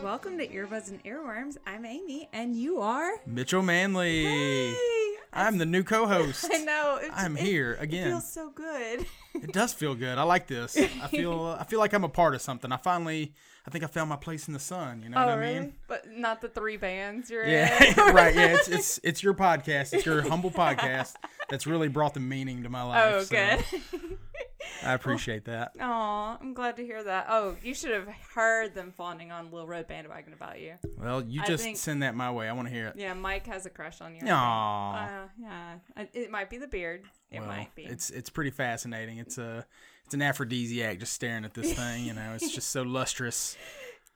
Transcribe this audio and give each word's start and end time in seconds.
She's 0.00 0.06
falling 0.06 0.18
hard. 0.18 0.30
And 0.30 0.38
welcome 0.38 0.38
to 0.38 0.46
Earbuds 0.48 0.90
and 0.90 1.04
Earworms. 1.04 1.56
I'm 1.66 1.84
Amy, 1.84 2.28
and 2.32 2.56
you 2.56 2.80
are. 2.80 3.12
Mitchell 3.26 3.62
Manley. 3.62 4.24
Hey! 4.24 5.14
I'm 5.32 5.58
the 5.58 5.66
new 5.66 5.82
co-host. 5.82 6.46
I 6.52 6.58
know. 6.58 6.98
It, 7.02 7.10
I'm 7.14 7.36
it- 7.36 7.42
here 7.42 7.76
again. 7.78 8.08
It 8.08 8.10
feels 8.10 8.32
so 8.32 8.50
good. 8.50 9.06
It 9.34 9.52
does 9.52 9.72
feel 9.72 9.94
good. 9.94 10.18
I 10.18 10.22
like 10.22 10.46
this. 10.46 10.76
I 10.76 11.06
feel 11.10 11.56
I 11.58 11.64
feel 11.64 11.78
like 11.78 11.92
I'm 11.92 12.04
a 12.04 12.08
part 12.08 12.34
of 12.34 12.42
something. 12.42 12.72
I 12.72 12.78
finally 12.78 13.34
I 13.66 13.70
think 13.70 13.84
I 13.84 13.86
found 13.86 14.08
my 14.08 14.16
place 14.16 14.48
in 14.48 14.54
the 14.54 14.60
sun, 14.60 15.02
you 15.02 15.10
know 15.10 15.18
oh, 15.18 15.26
what 15.26 15.34
I 15.34 15.36
really? 15.36 15.60
mean? 15.60 15.74
But 15.86 16.10
not 16.10 16.40
the 16.40 16.48
three 16.48 16.76
bands 16.78 17.30
you're 17.30 17.44
in. 17.44 17.50
Yeah, 17.50 18.10
right. 18.10 18.34
Yeah, 18.34 18.56
it's 18.56 18.68
it's 18.68 19.00
it's 19.04 19.22
your 19.22 19.34
podcast. 19.34 19.92
It's 19.92 20.06
your 20.06 20.22
humble 20.22 20.50
podcast 20.50 21.14
that's 21.48 21.66
really 21.66 21.88
brought 21.88 22.14
the 22.14 22.20
meaning 22.20 22.62
to 22.62 22.68
my 22.68 22.82
life. 22.82 23.12
Oh, 23.14 23.22
so 23.22 23.36
good. 23.36 24.18
I 24.84 24.92
appreciate 24.94 25.44
that. 25.46 25.72
Aw, 25.80 26.38
I'm 26.40 26.54
glad 26.54 26.76
to 26.76 26.84
hear 26.84 27.02
that. 27.02 27.26
Oh, 27.28 27.56
you 27.62 27.74
should 27.74 27.90
have 27.92 28.08
heard 28.34 28.74
them 28.74 28.92
fawning 28.96 29.30
on 29.32 29.50
Little 29.50 29.66
Red 29.66 29.86
Bandwagon 29.88 30.32
about 30.32 30.60
you. 30.60 30.74
Well, 30.98 31.22
you 31.22 31.42
I 31.42 31.46
just 31.46 31.64
think- 31.64 31.76
send 31.76 32.02
that 32.02 32.14
my 32.14 32.30
way. 32.30 32.48
I 32.48 32.52
want 32.52 32.68
to 32.68 32.74
hear 32.74 32.86
it. 32.88 32.94
Yeah, 32.96 33.14
Mike 33.14 33.46
has 33.46 33.66
a 33.66 33.70
crush 33.70 34.00
on 34.00 34.14
you. 34.14 34.22
Aw. 34.26 34.94
Uh, 35.06 35.28
yeah. 35.40 36.04
It 36.12 36.30
might 36.30 36.50
be 36.50 36.58
the 36.58 36.66
beard. 36.68 37.02
It 37.30 37.38
well, 37.40 37.48
might 37.48 37.74
be. 37.74 37.84
it's 37.84 38.10
it's 38.10 38.28
pretty 38.30 38.50
fascinating. 38.50 39.18
It's 39.18 39.38
a 39.38 39.64
it's 40.04 40.14
an 40.14 40.22
aphrodisiac 40.22 40.98
just 40.98 41.12
staring 41.12 41.44
at 41.44 41.54
this 41.54 41.72
thing. 41.78 42.04
You 42.04 42.14
know, 42.14 42.32
it's 42.34 42.50
just 42.52 42.68
so 42.70 42.82
lustrous. 42.82 43.56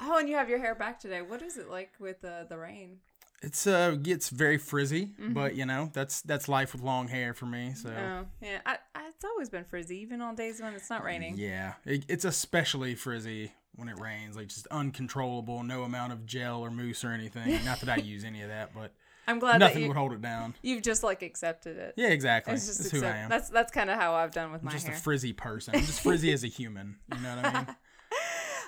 Oh, 0.00 0.18
and 0.18 0.28
you 0.28 0.34
have 0.36 0.48
your 0.48 0.58
hair 0.58 0.74
back 0.74 0.98
today. 0.98 1.22
What 1.22 1.40
is 1.42 1.56
it 1.56 1.70
like 1.70 1.92
with 2.00 2.24
uh, 2.24 2.44
the 2.48 2.58
rain? 2.58 2.98
It's 3.42 3.66
uh 3.66 3.92
gets 3.92 4.30
very 4.30 4.56
frizzy, 4.58 5.06
Mm-hmm. 5.20 5.32
but 5.34 5.54
you 5.54 5.66
know 5.66 5.90
that's 5.92 6.22
that's 6.22 6.48
life 6.48 6.72
with 6.72 6.82
long 6.82 7.08
hair 7.08 7.34
for 7.34 7.46
me. 7.46 7.72
So 7.74 7.90
Oh, 7.90 8.26
yeah. 8.42 8.60
I, 8.64 8.78
it's 9.08 9.24
always 9.24 9.48
been 9.48 9.64
frizzy, 9.64 9.98
even 9.98 10.20
on 10.20 10.34
days 10.34 10.60
when 10.60 10.74
it's 10.74 10.90
not 10.90 11.04
raining. 11.04 11.36
yeah, 11.36 11.74
it, 11.84 12.04
it's 12.08 12.24
especially 12.24 12.94
frizzy 12.94 13.52
when 13.76 13.88
it 13.88 13.98
rains, 13.98 14.36
like 14.36 14.48
just 14.48 14.66
uncontrollable, 14.68 15.62
no 15.62 15.82
amount 15.82 16.12
of 16.12 16.26
gel 16.26 16.60
or 16.60 16.70
mousse 16.70 17.04
or 17.04 17.10
anything. 17.10 17.58
Not 17.64 17.80
that 17.80 17.88
I 17.88 17.96
use 17.96 18.24
any 18.24 18.42
of 18.42 18.48
that, 18.48 18.72
but 18.74 18.92
I'm 19.26 19.38
glad 19.40 19.58
nothing 19.58 19.82
you, 19.82 19.88
would 19.88 19.96
hold 19.96 20.12
it 20.12 20.22
down. 20.22 20.54
you've 20.62 20.82
just 20.82 21.02
like 21.02 21.22
accepted 21.22 21.76
it. 21.76 21.94
Yeah, 21.96 22.08
exactly. 22.08 22.54
It's 22.54 22.66
just 22.66 22.78
That's 22.78 22.90
who 22.92 23.04
I 23.04 23.16
am. 23.16 23.28
That's 23.30 23.48
that's 23.48 23.72
kind 23.72 23.90
of 23.90 23.98
how 23.98 24.14
I've 24.14 24.30
done 24.30 24.52
with 24.52 24.60
I'm 24.60 24.66
my 24.66 24.72
just 24.72 24.86
hair. 24.86 24.94
a 24.94 24.98
frizzy 24.98 25.32
person. 25.32 25.74
I'm 25.74 25.80
just 25.84 26.00
frizzy 26.02 26.32
as 26.32 26.44
a 26.44 26.48
human. 26.48 26.96
You 27.14 27.20
know 27.20 27.36
what 27.36 27.44
I 27.46 27.52
mean? 27.52 27.66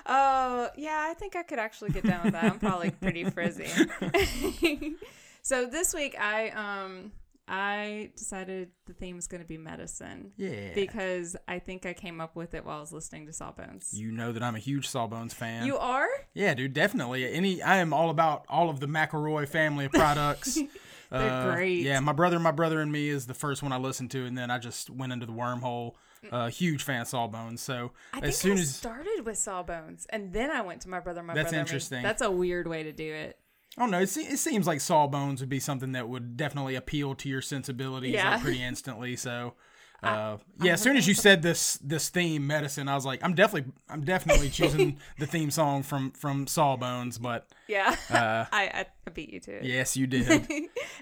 Oh, 0.09 0.69
yeah, 0.77 1.05
I 1.09 1.15
think 1.15 1.35
I 1.35 1.43
could 1.43 1.59
actually 1.59 1.89
get 1.89 2.05
down 2.05 2.23
with 2.23 2.31
that. 2.31 2.45
I'm 2.45 2.59
probably 2.59 2.91
pretty 2.91 3.25
frizzy. 3.25 3.67
so 5.41 5.65
this 5.65 5.93
week 5.93 6.15
I 6.17 6.49
um 6.51 7.11
I 7.47 8.11
decided 8.17 8.71
the 8.85 8.93
theme 8.93 9.17
is 9.17 9.27
going 9.27 9.41
to 9.41 9.47
be 9.47 9.57
medicine. 9.57 10.31
Yeah. 10.35 10.73
Because 10.75 11.37
I 11.47 11.59
think 11.59 11.85
I 11.85 11.93
came 11.93 12.19
up 12.19 12.35
with 12.35 12.53
it 12.53 12.65
while 12.65 12.77
I 12.77 12.81
was 12.81 12.91
listening 12.91 13.25
to 13.27 13.33
Sawbones. 13.33 13.93
You 13.93 14.11
know 14.11 14.33
that 14.33 14.43
I'm 14.43 14.55
a 14.55 14.59
huge 14.59 14.87
Sawbones 14.87 15.33
fan. 15.33 15.65
You 15.65 15.77
are? 15.77 16.09
Yeah, 16.33 16.53
dude, 16.53 16.73
definitely. 16.73 17.31
Any, 17.31 17.61
I 17.61 17.77
am 17.77 17.93
all 17.93 18.09
about 18.09 18.45
all 18.49 18.69
of 18.69 18.79
the 18.79 18.87
McElroy 18.87 19.47
family 19.47 19.85
of 19.85 19.93
products. 19.93 20.59
They're 21.09 21.53
great. 21.53 21.83
Yeah, 21.83 22.01
my 22.01 22.11
brother, 22.11 22.37
my 22.37 22.51
brother 22.51 22.81
and 22.81 22.91
me 22.91 23.07
is 23.07 23.27
the 23.27 23.33
first 23.33 23.63
one 23.63 23.71
I 23.71 23.77
listened 23.77 24.11
to, 24.11 24.25
and 24.25 24.37
then 24.37 24.51
I 24.51 24.57
just 24.57 24.89
went 24.89 25.13
into 25.13 25.25
the 25.25 25.31
wormhole. 25.33 25.93
Uh, 26.31 26.49
huge 26.49 26.83
fan 26.83 27.01
of 27.01 27.07
Sawbones. 27.07 27.61
So 27.61 27.91
I 28.11 28.17
think 28.17 28.25
as 28.29 28.37
soon 28.37 28.57
I 28.57 28.61
as 28.61 28.75
started 28.75 29.21
with 29.23 29.37
Sawbones 29.37 30.07
and 30.09 30.33
then 30.33 30.49
I 30.49 30.61
went 30.61 30.81
to 30.81 30.89
my 30.89 30.99
brother, 30.99 31.21
my 31.21 31.33
That's 31.35 31.45
brother. 31.51 31.57
and 31.59 31.67
me. 31.67 31.69
interesting. 31.69 32.03
That's 32.03 32.23
a 32.23 32.31
weird 32.31 32.67
way 32.67 32.83
to 32.83 32.91
do 32.91 33.13
it. 33.13 33.37
I 33.77 33.81
don't 33.81 33.91
know, 33.91 33.99
it, 33.99 34.09
se- 34.09 34.21
it 34.27 34.37
seems 34.39 34.65
like 34.65 34.81
Sawbones 34.81 35.39
would 35.39 35.49
be 35.49 35.59
something 35.59 35.91
that 35.91 36.09
would 36.09 36.35
definitely 36.35 36.75
appeal 36.75 37.13
to 37.15 37.29
your 37.29 37.41
sensibilities 37.41 38.13
Yeah. 38.15 38.31
like, 38.31 38.41
pretty 38.41 38.63
instantly. 38.63 39.15
So. 39.15 39.53
Uh, 40.03 40.37
yeah, 40.61 40.73
as 40.73 40.81
soon 40.81 40.95
as 40.95 41.07
you 41.07 41.15
said 41.15 41.41
this 41.41 41.77
this 41.77 42.09
theme 42.09 42.45
medicine, 42.45 42.87
I 42.87 42.93
was 42.93 43.03
like, 43.03 43.23
I'm 43.23 43.33
definitely 43.33 43.71
I'm 43.89 44.01
definitely 44.01 44.47
choosing 44.51 44.99
the 45.17 45.25
theme 45.25 45.49
song 45.49 45.81
from 45.81 46.11
from 46.11 46.45
Sawbones, 46.45 47.17
but 47.17 47.47
Yeah. 47.67 47.95
I, 48.11 48.85
I 49.07 49.09
beat 49.09 49.33
you 49.33 49.39
to 49.39 49.53
it. 49.55 49.63
Uh, 49.63 49.65
yes, 49.65 49.97
you 49.97 50.05
did. 50.05 50.47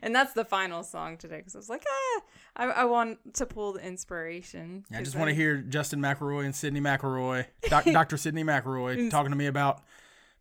and 0.02 0.16
that's 0.16 0.32
the 0.32 0.46
final 0.46 0.82
song 0.82 1.18
today 1.18 1.40
because 1.40 1.56
I 1.56 1.58
was 1.58 1.68
like, 1.68 1.84
ah, 1.86 2.22
I, 2.56 2.66
I 2.68 2.84
want 2.86 3.20
to 3.34 3.46
pull 3.46 3.74
the 3.74 3.86
inspiration. 3.86 4.86
I 4.96 5.02
just 5.04 5.18
want 5.18 5.28
to 5.28 5.36
hear 5.36 5.58
Justin 5.58 6.00
McElroy 6.00 6.46
and 6.46 6.54
Sydnee 6.54 6.80
McElroy, 6.82 7.48
doc, 7.70 7.84
Dr. 7.84 8.16
Sydnee 8.16 8.46
McElroy, 8.46 9.10
talking 9.12 9.32
to 9.32 9.38
me 9.38 9.48
about 9.48 9.82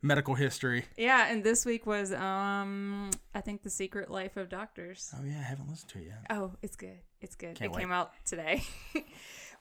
medical 0.05 0.35
history. 0.35 0.85
Yeah, 0.97 1.27
and 1.31 1.43
this 1.43 1.65
week 1.65 1.87
was, 1.87 2.13
um, 2.13 3.11
I 3.35 3.41
think, 3.41 3.63
The 3.63 3.71
Secret 3.71 4.11
Life 4.11 4.37
of 4.37 4.49
Doctors. 4.49 5.13
Oh 5.19 5.25
yeah, 5.25 5.39
I 5.39 5.43
haven't 5.43 5.69
listened 5.69 5.91
to 5.93 5.99
it 5.99 6.07
yet. 6.09 6.27
Oh, 6.31 6.53
it's 6.63 6.77
good. 6.77 6.99
It's 7.21 7.35
good. 7.35 7.57
Can't 7.57 7.73
it 7.73 7.75
wait. 7.75 7.81
came 7.81 7.91
out 7.91 8.13
today. 8.27 8.63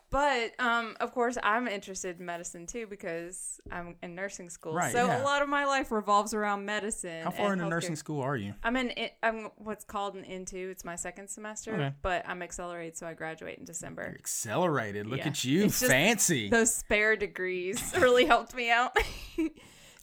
but 0.10 0.52
um, 0.60 0.98
of 1.00 1.14
course, 1.14 1.38
I'm 1.42 1.70
interested 1.70 2.20
in 2.20 2.26
medicine 2.26 2.68
too 2.68 2.88
because 2.88 3.62
I'm 3.72 3.96
in 4.04 4.16
nursing 4.16 4.50
school. 4.50 4.74
Right, 4.74 4.92
so 4.92 5.06
yeah. 5.06 5.22
a 5.22 5.24
lot 5.24 5.42
of 5.42 5.48
my 5.48 5.64
life 5.64 5.94
revolves 5.94 6.34
around 6.34 6.66
medicine. 6.66 7.24
How 7.24 7.32
far 7.32 7.54
into 7.54 7.64
healthcare. 7.64 7.70
nursing 7.70 7.96
school 7.96 8.22
are 8.22 8.36
you? 8.36 8.54
I'm 8.64 8.76
in. 8.76 8.92
I'm 9.24 9.50
what's 9.56 9.86
called 9.86 10.16
an 10.16 10.26
into. 10.26 10.58
It's 10.58 10.84
my 10.84 10.98
second 10.98 11.30
semester, 11.30 11.74
Okay. 11.74 11.94
but 12.02 12.28
I'm 12.28 12.42
accelerated, 12.42 12.98
so 12.98 13.08
I 13.08 13.14
graduate 13.14 13.60
in 13.60 13.66
December. 13.66 14.14
Accelerated. 14.20 15.08
Look 15.08 15.20
Yeah. 15.20 15.28
at 15.28 15.46
you, 15.46 15.64
It's 15.64 15.82
fancy. 15.82 16.50
Those 16.50 16.74
spare 16.76 17.16
degrees 17.16 17.94
really 17.98 18.26
helped 18.26 18.54
me 18.54 18.70
out. 18.70 18.98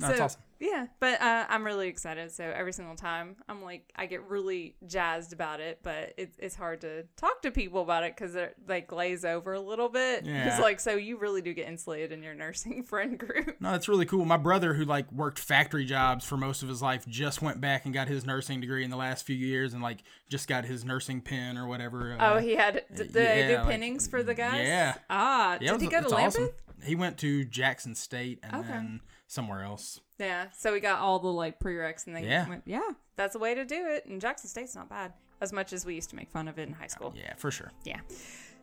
No, 0.01 0.07
that's 0.09 0.19
So, 0.19 0.25
awesome. 0.25 0.41
Yeah, 0.63 0.89
but 0.99 1.23
uh, 1.23 1.47
I'm 1.49 1.65
really 1.65 1.89
excited. 1.89 2.31
So 2.33 2.45
every 2.45 2.75
single 2.75 2.95
time, 2.95 3.37
I'm 3.49 3.63
like, 3.63 3.91
I 3.97 4.05
get 4.05 4.23
really 4.29 4.77
jazzed 4.87 5.33
about 5.33 5.59
it, 5.61 5.79
but 5.83 6.13
it's 6.19 6.37
it's 6.39 6.55
hard 6.55 6.83
to 6.83 7.05
talk 7.17 7.41
to 7.43 7.51
people 7.51 7.81
about 7.81 8.05
it 8.05 8.15
because 8.15 8.37
they 8.67 8.83
glaze 8.83 9.25
over 9.25 9.55
a 9.55 9.61
little 9.61 9.89
bit. 9.89 10.27
Yeah. 10.27 10.49
It's 10.51 10.61
like, 10.61 10.79
so 10.79 10.97
you 10.97 11.17
really 11.17 11.41
do 11.41 11.55
get 11.55 11.67
insulated 11.67 12.13
in 12.13 12.23
your 12.23 12.35
nursing 12.35 12.83
friend 12.91 13.19
group. 13.19 13.57
No, 13.59 13.73
that's 13.73 13.89
really 13.89 14.05
cool. 14.05 14.27
My 14.27 14.37
brother, 14.37 14.75
who 14.75 14.85
like 14.85 15.11
worked 15.11 15.39
factory 15.39 15.87
jobs 15.87 16.27
for 16.27 16.37
most 16.37 16.63
of 16.63 16.69
his 16.69 16.83
life, 16.83 17.07
just 17.07 17.41
went 17.41 17.63
back 17.63 17.87
and 17.87 17.95
got 17.95 18.09
his 18.09 18.27
nursing 18.27 18.61
degree 18.61 18.85
in 18.85 18.91
the 18.91 18.99
last 18.99 19.25
few 19.25 19.37
years, 19.37 19.73
and 19.73 19.83
like 19.83 20.03
just 20.29 20.47
got 20.47 20.67
his 20.67 20.85
nursing 20.85 21.23
pin 21.23 21.57
or 21.57 21.67
whatever. 21.69 22.19
uh, 22.21 22.35
Oh, 22.35 22.39
he 22.39 22.55
had. 22.57 22.85
Did 22.95 23.15
they 23.15 23.43
do 23.47 23.53
yeah, 23.53 23.63
like- 23.63 23.71
pinnings 23.71 24.09
for 24.09 24.23
the 24.23 24.35
guys? 24.35 24.61
yeah. 24.67 24.95
Ah, 25.09 25.57
yeah, 25.59 25.73
did 25.73 25.81
he 25.81 25.87
go 25.89 26.03
to 26.03 26.09
Lambuth? 26.09 26.27
awesome. 26.27 26.49
He 26.85 26.95
went 26.95 27.17
to 27.19 27.47
Jackson 27.47 27.95
State 27.95 28.41
and 28.43 28.57
Okay. 28.57 28.69
then 28.69 29.01
somewhere 29.31 29.63
else. 29.63 30.01
Yeah, 30.19 30.47
so 30.53 30.73
we 30.73 30.81
got 30.81 30.99
all 30.99 31.19
the 31.21 31.29
like 31.29 31.61
prereqs 31.61 32.07
and 32.07 32.17
then 32.17 32.25
Yeah. 32.25 32.49
went, 32.49 32.63
yeah, 32.67 32.91
that's 33.17 33.33
the 33.35 33.39
way 33.39 33.55
to 33.55 33.65
do 33.65 33.87
it. 33.87 34.05
And 34.07 34.21
Jackson 34.21 34.49
State's 34.51 34.75
not 34.75 34.89
bad 34.91 35.13
as 35.41 35.53
much 35.53 35.73
as 35.73 35.87
we 35.87 35.95
used 35.95 36.11
to 36.11 36.17
make 36.17 36.29
fun 36.31 36.49
of 36.49 36.59
it 36.59 36.67
in 36.69 36.75
high 36.75 36.89
school. 36.89 37.15
Yeah, 37.17 37.35
for 37.37 37.51
sure. 37.51 37.71
Yeah. 37.85 38.01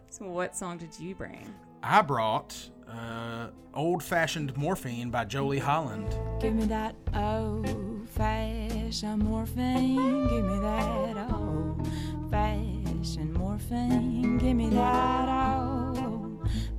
So 0.09 0.25
what 0.25 0.55
song 0.55 0.77
did 0.77 0.97
you 0.99 1.15
bring? 1.15 1.53
I 1.83 2.01
brought 2.01 2.69
uh, 2.89 3.47
Old 3.73 4.03
Fashioned 4.03 4.55
Morphine 4.57 5.09
by 5.09 5.23
Jolie 5.25 5.59
Holland. 5.59 6.15
Give 6.41 6.53
me 6.53 6.65
that 6.65 6.95
old 7.15 8.09
fashioned 8.09 9.23
morphine. 9.23 10.27
Give 10.27 10.45
me 10.45 10.59
that 10.59 11.31
old 11.33 11.87
fashioned 12.29 13.33
morphine. 13.33 14.37
Give 14.37 14.55
me 14.55 14.69
that 14.69 15.59
old 15.59 15.86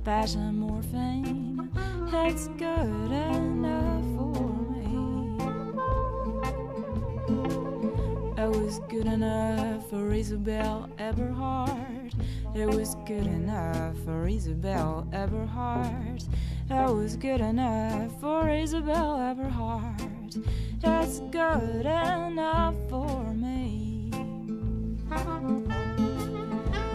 fashioned 0.03 0.59
morphine. 0.59 1.69
It's 2.13 2.47
good 2.57 3.11
enough 3.11 4.03
for 4.15 4.33
me. 4.71 5.37
It 8.37 8.49
was 8.49 8.79
good 8.89 9.07
enough 9.07 9.89
for 9.89 10.13
Isabelle 10.13 10.89
Eberhardt. 10.97 12.13
It 12.55 12.67
was 12.67 12.95
good 13.05 13.27
enough 13.27 13.97
for 14.05 14.27
Isabelle 14.27 15.07
Eberhardt. 15.11 16.23
It 16.69 16.93
was 16.93 17.15
good 17.15 17.41
enough 17.41 18.19
for 18.19 18.49
Isabelle 18.49 19.19
Eberhardt. 19.19 20.37
It's 20.83 21.19
good 21.31 21.85
enough 21.85 22.75
for 22.89 23.33
me. 23.33 24.11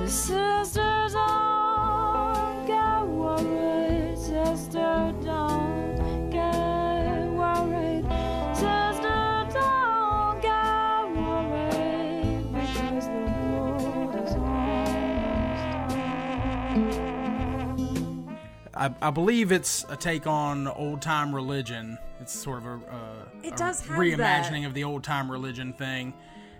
The 0.01 0.09
sisters 0.09 1.04
I 18.85 19.09
I, 19.09 19.11
believe 19.11 19.53
it's 19.53 19.85
a 19.89 19.97
take 19.97 20.27
on 20.27 20.69
old 20.69 21.01
time 21.03 21.35
religion. 21.35 21.99
It's 22.21 22.33
sort 22.33 22.59
of 22.59 22.67
a, 22.67 22.75
uh, 22.75 23.29
It 23.43 23.57
does 23.57 23.81
have 23.87 23.99
reimagining 23.99 24.63
that. 24.63 24.67
of 24.69 24.75
the 24.75 24.85
old 24.85 25.03
time 25.05 25.31
religion 25.31 25.73
thing. 25.73 26.15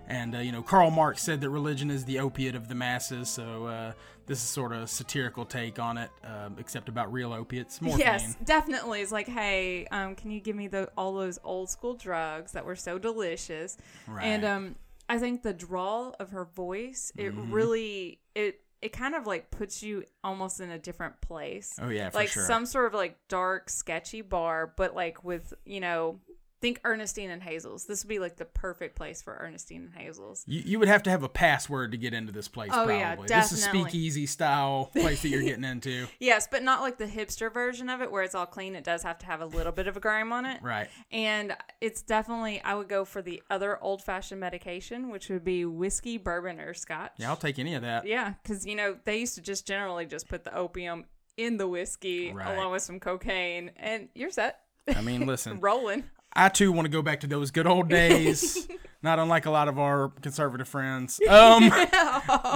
And 0.07 0.35
uh, 0.35 0.39
you 0.39 0.51
know, 0.51 0.61
Karl 0.61 0.91
Marx 0.91 1.21
said 1.23 1.41
that 1.41 1.49
religion 1.49 1.89
is 1.89 2.05
the 2.05 2.19
opiate 2.19 2.55
of 2.55 2.67
the 2.67 2.75
masses. 2.75 3.27
So 3.29 3.65
uh, 3.65 3.93
this 4.27 4.37
is 4.37 4.43
sort 4.47 4.71
of 4.71 4.83
a 4.83 4.87
satirical 4.87 5.45
take 5.45 5.79
on 5.79 5.97
it, 5.97 6.11
uh, 6.23 6.49
except 6.59 6.89
about 6.89 7.11
real 7.11 7.33
opiates. 7.33 7.81
Morphine. 7.81 7.99
Yes, 8.05 8.37
definitely. 8.43 9.01
It's 9.01 9.11
like, 9.11 9.27
hey, 9.27 9.87
um, 9.91 10.13
can 10.15 10.29
you 10.31 10.39
give 10.39 10.55
me 10.55 10.67
the 10.67 10.89
all 10.97 11.13
those 11.13 11.39
old 11.43 11.69
school 11.69 11.95
drugs 11.95 12.51
that 12.51 12.65
were 12.65 12.75
so 12.75 12.99
delicious? 12.99 13.77
And 14.21 14.45
um, 14.45 14.75
I 15.09 15.17
think 15.17 15.41
the 15.41 15.53
drawl 15.53 16.15
of 16.19 16.29
her 16.31 16.45
voice, 16.45 17.11
it 17.17 17.31
Mm-hmm. 17.35 17.51
really 17.51 18.19
it 18.35 18.61
it 18.85 18.93
kind 18.93 19.15
of 19.15 19.25
like 19.25 19.49
puts 19.49 19.81
you 19.81 20.03
almost 20.23 20.59
in 20.59 20.69
a 20.69 20.77
different 20.77 21.19
place. 21.19 21.79
Oh, 21.81 21.89
yeah, 21.89 22.11
like 22.13 22.29
sure. 22.29 22.45
some 22.45 22.67
sort 22.67 22.85
of 22.85 22.93
like 22.93 23.17
dark, 23.27 23.67
sketchy 23.67 24.21
bar, 24.21 24.71
but 24.77 24.95
like 24.95 25.23
with 25.23 25.55
you 25.65 25.79
know. 25.79 26.19
Think 26.61 26.79
Ernestine 26.85 27.29
and 27.29 27.43
Hazel's. 27.43 27.85
This 27.85 28.03
would 28.03 28.09
be 28.09 28.17
like 28.19 28.37
the 28.37 28.45
perfect 28.45 28.95
place 28.95 29.21
for 29.21 29.37
Ernestine 29.39 29.83
and 29.83 29.93
Hazel's. 29.93 30.43
You, 30.47 30.61
you 30.65 30.79
would 30.79 30.87
have 30.87 31.03
to 31.03 31.09
have 31.09 31.21
a 31.21 31.29
password 31.29 31.91
to 31.91 31.97
get 31.97 32.13
into 32.13 32.31
this 32.31 32.47
place. 32.47 32.71
Oh, 32.73 32.85
probably. 32.85 32.99
yeah, 32.99 33.15
This 33.41 33.51
is 33.51 33.63
speakeasy 33.63 34.25
style 34.25 34.89
place 34.95 35.21
that 35.21 35.27
you're 35.29 35.41
getting 35.43 35.65
into. 35.65 36.07
Yes, 36.19 36.47
but 36.49 36.63
not 36.63 36.81
like 36.81 36.97
the 36.97 37.05
hipster 37.07 37.53
version 37.53 37.89
of 37.89 38.01
it 38.01 38.09
where 38.11 38.23
it's 38.23 38.33
all 38.33 38.45
clean. 38.45 38.75
It 38.75 38.83
does 38.85 39.03
have 39.03 39.19
to 39.19 39.25
have 39.25 39.41
a 39.41 39.45
little 39.45 39.73
bit 39.73 39.87
of 39.87 39.97
a 39.97 39.99
grime 39.99 40.31
on 40.31 40.45
it. 40.45 40.61
Right. 40.63 40.87
And 41.11 41.55
it's 41.81 42.01
definitely, 42.01 42.61
I 42.61 42.73
would 42.73 42.87
go 42.89 43.03
for 43.05 43.21
the 43.21 43.43
other 43.49 43.77
old 43.83 44.01
fashioned 44.01 44.39
medication, 44.39 45.09
which 45.09 45.29
would 45.29 45.43
be 45.43 45.65
whiskey, 45.65 46.17
bourbon, 46.17 46.59
or 46.59 46.73
scotch. 46.73 47.11
Yeah, 47.17 47.29
I'll 47.29 47.35
take 47.35 47.59
any 47.59 47.75
of 47.75 47.81
that. 47.81 48.07
Yeah, 48.07 48.33
because, 48.41 48.65
you 48.65 48.75
know, 48.75 48.95
they 49.05 49.19
used 49.19 49.35
to 49.35 49.41
just 49.41 49.67
generally 49.67 50.05
just 50.05 50.27
put 50.29 50.43
the 50.45 50.55
opium 50.55 51.05
in 51.37 51.57
the 51.57 51.67
whiskey 51.67 52.31
Right. 52.31 52.55
along 52.57 52.71
with 52.71 52.81
some 52.81 52.99
cocaine, 53.01 53.71
and 53.75 54.07
you're 54.15 54.31
set. 54.31 54.61
I 54.87 55.01
mean, 55.01 55.25
listen, 55.25 55.59
Rolling. 55.61 56.03
I 56.35 56.49
too 56.49 56.71
want 56.71 56.85
to 56.85 56.89
go 56.91 57.01
back 57.01 57.21
to 57.21 57.27
those 57.27 57.51
good 57.51 57.67
old 57.67 57.87
days. 58.01 58.67
not 59.01 59.19
unlike 59.19 59.45
a 59.45 59.51
lot 59.51 59.67
of 59.67 59.77
our 59.79 60.09
conservative 60.21 60.67
friends. 60.67 61.19
Um, 61.29 61.71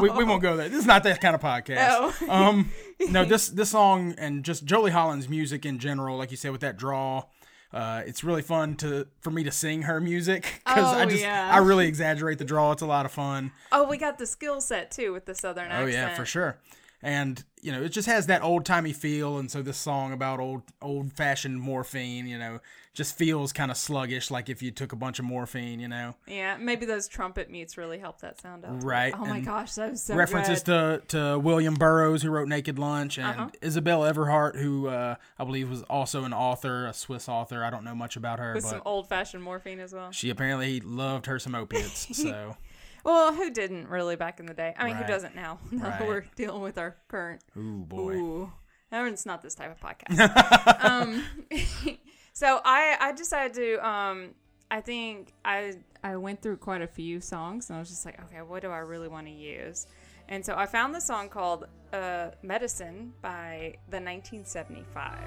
we, 0.02 0.10
we 0.10 0.24
won't 0.24 0.42
go 0.42 0.56
there. 0.58 0.68
This 0.70 0.80
is 0.80 0.86
not 0.86 1.04
that 1.04 1.22
kind 1.22 1.36
of 1.36 1.42
podcast. 1.42 2.22
No. 2.28 2.34
um, 2.34 2.72
no, 3.10 3.24
this 3.26 3.50
this 3.60 3.70
song 3.70 4.16
and 4.18 4.44
just 4.44 4.66
Jolie 4.66 4.92
Holland's 4.92 5.30
music 5.30 5.66
in 5.66 5.80
general, 5.80 6.18
like 6.18 6.31
you 6.31 6.38
said, 6.38 6.52
with 6.52 6.62
that 6.62 6.78
draw. 6.78 7.24
Uh, 7.72 8.02
it's 8.08 8.24
really 8.24 8.42
fun 8.42 8.76
to 8.78 9.06
for 9.22 9.30
me 9.30 9.44
to 9.44 9.52
sing 9.52 9.84
her 9.84 10.02
music 10.02 10.62
because 10.66 10.92
I 10.92 11.04
Oh, 11.04 11.06
just 11.06 11.22
yeah. 11.22 11.52
I 11.54 11.60
really 11.60 11.88
exaggerate 11.88 12.40
the 12.40 12.46
draw. 12.46 12.72
It's 12.72 12.81
a 12.81 12.88
lot 12.88 13.06
of 13.06 13.12
fun. 13.12 13.52
Oh, 13.72 13.88
we 13.88 13.98
got 13.98 14.18
the 14.18 14.26
skill 14.26 14.60
set 14.60 14.90
too 14.90 15.14
with 15.14 15.26
the 15.26 15.36
southern 15.36 15.68
Oh 15.72 15.76
accent. 15.86 15.92
yeah, 15.94 16.16
for 16.16 16.26
sure. 16.26 16.58
And 17.01 17.44
you 17.62 17.72
know, 17.74 17.81
it 17.84 17.90
just 17.90 18.07
has 18.07 18.28
that 18.28 18.42
old 18.42 18.66
timey 18.66 18.94
feel, 18.94 19.38
and 19.38 19.50
so 19.51 19.62
this 19.62 19.78
song 19.78 20.13
about 20.13 20.40
old 20.40 20.63
old 20.81 21.12
fashioned 21.13 21.60
morphine, 21.60 22.25
you 22.28 22.38
know, 22.38 22.60
just 22.94 23.18
feels 23.18 23.51
kind 23.54 23.69
of 23.72 23.78
sluggish, 23.78 24.31
like 24.31 24.50
if 24.50 24.62
you 24.62 24.72
took 24.72 24.92
a 24.94 24.96
bunch 24.96 25.19
of 25.19 25.25
morphine, 25.25 25.80
you 25.80 25.88
know. 25.88 26.16
Yeah, 26.28 26.57
maybe 26.57 26.86
those 26.86 27.07
trumpet 27.10 27.50
mutes 27.50 27.78
really 27.78 28.00
help 28.00 28.19
that 28.22 28.42
sound 28.42 28.63
out. 28.66 28.84
Right, 28.84 29.13
Oh 29.18 29.25
my 29.25 29.40
gosh, 29.42 29.74
that 29.75 29.92
was 29.92 30.01
so 30.04 30.16
References 30.16 30.63
good. 30.63 31.07
to 31.10 31.18
to 31.18 31.40
William 31.40 31.75
Burroughs, 31.75 32.22
who 32.24 32.30
wrote 32.31 32.48
Naked 32.48 32.78
Lunch, 32.80 33.18
and 33.18 33.28
Uh-huh. 33.28 33.50
Isabelle 33.62 34.04
Eberhardt, 34.06 34.56
who 34.57 34.88
uh, 34.88 35.16
I 35.38 35.44
believe 35.44 35.69
was 35.69 35.84
also 35.84 36.24
an 36.25 36.34
author, 36.34 36.86
a 36.86 36.94
Swiss 36.94 37.28
author. 37.30 37.63
I 37.63 37.69
don't 37.69 37.84
know 37.84 37.95
much 37.95 38.16
about 38.18 38.40
her, 38.40 38.54
with 38.54 38.63
but 38.63 38.69
some 38.72 38.81
old 38.86 39.07
fashioned 39.10 39.44
morphine 39.44 39.80
as 39.80 39.94
well. 39.94 40.12
she 40.12 40.30
apparently 40.30 40.80
loved 40.81 41.25
her 41.28 41.40
some 41.40 41.56
opiates. 41.56 42.07
So 42.30 42.56
Well, 43.09 43.33
who 43.33 43.50
didn't 43.51 43.88
really 43.89 44.15
back 44.15 44.39
in 44.39 44.45
the 44.45 44.53
day? 44.53 44.73
I 44.77 44.85
mean, 44.85 44.95
Right. 44.95 45.06
who 45.06 45.11
doesn't 45.11 45.35
now? 45.35 45.59
Now 45.71 45.89
Right. 45.89 46.07
we're 46.07 46.25
dealing 46.35 46.61
with 46.61 46.77
our 46.77 46.95
current. 47.07 47.44
Ooh 47.57 47.85
boy. 47.85 48.13
Ooh, 48.15 48.51
and 48.91 49.07
it's 49.13 49.25
not 49.25 49.41
this 49.41 49.56
type 49.56 49.71
of 49.71 49.79
podcast. 49.88 50.83
um, 50.83 51.23
so 52.33 52.59
I 52.63 52.97
I 53.00 53.11
decided 53.13 53.53
to 53.56 53.88
um 53.88 54.35
I 54.71 54.81
think 54.81 55.33
I 55.44 55.73
I 56.03 56.17
went 56.17 56.41
through 56.41 56.57
quite 56.57 56.81
a 56.81 56.88
few 56.88 57.19
songs 57.19 57.69
and 57.69 57.77
I 57.77 57.79
was 57.79 57.89
just 57.89 58.06
like, 58.06 58.19
okay, 58.25 58.41
what 58.41 58.61
do 58.61 58.69
I 58.69 58.77
really 58.79 59.07
want 59.07 59.25
to 59.27 59.33
use? 59.33 59.88
And 60.27 60.45
so 60.45 60.56
I 60.56 60.67
found 60.67 60.94
the 60.94 61.01
song 61.01 61.27
called 61.29 61.65
uh, 61.91 62.29
"Medicine" 62.44 63.13
by 63.21 63.77
the 63.89 64.00
1975. 64.00 65.17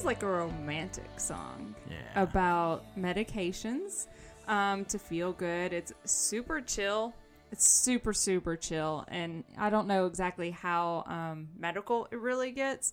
Is 0.00 0.06
like 0.06 0.22
a 0.22 0.26
romantic 0.26 1.18
song 1.20 1.74
Yeah. 1.90 2.22
about 2.22 2.84
medications 2.98 4.06
um, 4.48 4.84
to 4.86 4.98
feel 4.98 5.32
good. 5.32 5.72
It's 5.72 5.92
super 6.04 6.60
chill. 6.60 7.14
It's 7.52 7.66
super, 7.66 8.12
super 8.12 8.56
chill. 8.56 9.04
And 9.08 9.44
I 9.58 9.70
don't 9.70 9.86
know 9.86 10.06
exactly 10.06 10.50
how 10.50 11.04
um, 11.06 11.48
medical 11.58 12.08
it 12.10 12.18
really 12.18 12.50
gets, 12.52 12.92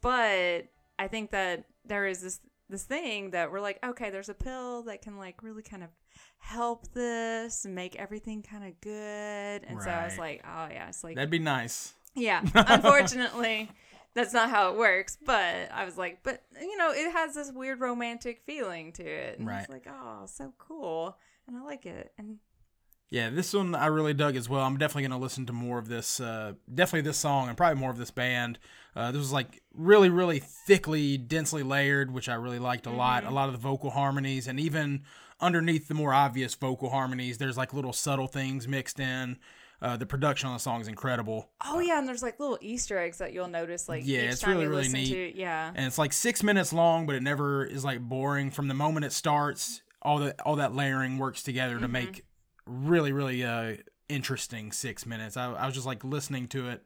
but 0.00 0.66
I 0.98 1.08
think 1.08 1.30
that 1.32 1.64
there 1.84 2.06
is 2.06 2.20
this 2.20 2.40
this 2.70 2.84
thing 2.84 3.30
that 3.32 3.52
we're 3.52 3.60
like, 3.60 3.78
okay, 3.84 4.08
there's 4.10 4.30
a 4.30 4.34
pill 4.34 4.82
that 4.84 5.02
can 5.02 5.18
like 5.18 5.42
really 5.42 5.62
kind 5.62 5.82
of 5.82 5.90
help 6.38 6.90
this 6.94 7.66
and 7.66 7.74
make 7.74 7.94
everything 7.96 8.42
kind 8.42 8.64
of 8.64 8.80
good. 8.80 9.64
And 9.68 9.82
so 9.82 9.90
I 9.90 10.04
was 10.04 10.16
like, 10.18 10.42
oh 10.46 10.68
yeah, 10.70 10.88
it's 10.88 11.04
like 11.04 11.14
That'd 11.16 11.30
be 11.30 11.38
nice. 11.38 11.92
yeah, 12.14 12.42
unfortunately, 12.54 13.68
that's 14.14 14.32
not 14.32 14.50
how 14.50 14.70
it 14.72 14.78
works. 14.78 15.18
But 15.24 15.70
I 15.72 15.84
was 15.84 15.96
like, 15.98 16.22
but 16.22 16.42
you 16.60 16.76
know, 16.76 16.90
it 16.92 17.12
has 17.12 17.34
this 17.34 17.50
weird 17.52 17.80
romantic 17.80 18.42
feeling 18.46 18.92
to 18.92 19.02
it, 19.04 19.38
and 19.38 19.48
it's 19.48 19.68
Right. 19.68 19.70
like, 19.70 19.86
oh, 19.88 20.26
so 20.26 20.52
cool, 20.58 21.16
and 21.46 21.56
I 21.56 21.62
like 21.62 21.86
it. 21.86 22.12
And 22.18 22.38
Yeah, 23.10 23.30
this 23.30 23.52
one 23.52 23.74
I 23.74 23.86
really 23.86 24.14
dug 24.14 24.34
as 24.34 24.48
well. 24.48 24.62
I'm 24.64 24.76
definitely 24.78 25.02
going 25.02 25.18
to 25.20 25.22
listen 25.22 25.46
to 25.46 25.52
more 25.52 25.78
of 25.78 25.88
this. 25.88 26.18
Uh, 26.20 26.54
definitely 26.72 27.02
this 27.02 27.18
song 27.18 27.48
and 27.48 27.56
probably 27.56 27.78
more 27.80 27.90
of 27.90 27.98
this 27.98 28.10
band. 28.10 28.58
Uh, 28.96 29.12
this 29.12 29.18
was 29.20 29.32
like 29.32 29.62
really, 29.72 30.08
really 30.08 30.38
thickly, 30.40 31.16
densely 31.18 31.62
layered, 31.62 32.10
which 32.12 32.28
I 32.28 32.34
really 32.34 32.58
liked 32.58 32.86
a 32.86 32.90
lot. 32.90 33.24
A 33.24 33.30
lot 33.30 33.48
of 33.48 33.52
the 33.52 33.60
vocal 33.60 33.90
harmonies, 33.90 34.48
and 34.48 34.58
even 34.58 35.02
underneath 35.40 35.88
the 35.88 35.94
more 35.94 36.12
obvious 36.14 36.54
vocal 36.54 36.90
harmonies, 36.90 37.38
there's 37.38 37.56
like 37.56 37.74
little 37.74 37.92
subtle 37.92 38.26
things 38.28 38.66
mixed 38.66 38.98
in. 38.98 39.38
Uh, 39.84 39.96
the 39.98 40.06
production 40.06 40.48
on 40.48 40.54
the 40.54 40.58
song 40.60 40.80
is 40.80 40.88
incredible. 40.88 41.50
oh 41.64 41.78
yeah, 41.78 41.98
and 41.98 42.08
there's 42.08 42.22
like 42.22 42.40
little 42.40 42.58
Easter 42.62 42.98
eggs 42.98 43.18
that 43.18 43.32
you'll 43.34 43.48
notice, 43.48 43.88
like 43.88 44.02
Yeah, 44.06 44.20
each 44.22 44.30
it's 44.32 44.40
time 44.40 44.52
really, 44.52 44.64
you 44.64 44.70
really 44.70 44.88
neat. 44.88 45.12
it. 45.12 45.34
Yeah, 45.36 45.70
and 45.74 45.86
it's 45.86 45.98
like 45.98 46.12
six 46.12 46.42
minutes 46.42 46.72
long, 46.72 47.06
but 47.06 47.14
it 47.14 47.22
never 47.22 47.64
is 47.64 47.84
like 47.84 48.00
boring. 48.00 48.50
From 48.50 48.68
the 48.68 48.74
moment 48.74 49.04
it 49.04 49.12
starts, 49.12 49.82
all 50.02 50.18
the 50.18 50.34
all 50.42 50.56
that 50.56 50.74
layering 50.74 51.18
works 51.18 51.42
together 51.42 51.74
Mm-hmm. 51.74 51.82
to 51.82 51.88
make 51.88 52.24
really 52.66 53.12
really 53.12 53.44
uh 53.44 53.76
interesting 54.08 54.72
six 54.72 55.04
minutes. 55.06 55.36
I, 55.36 55.52
I 55.52 55.66
was 55.66 55.74
just 55.74 55.86
like 55.86 56.02
listening 56.04 56.48
to 56.48 56.68
it, 56.70 56.82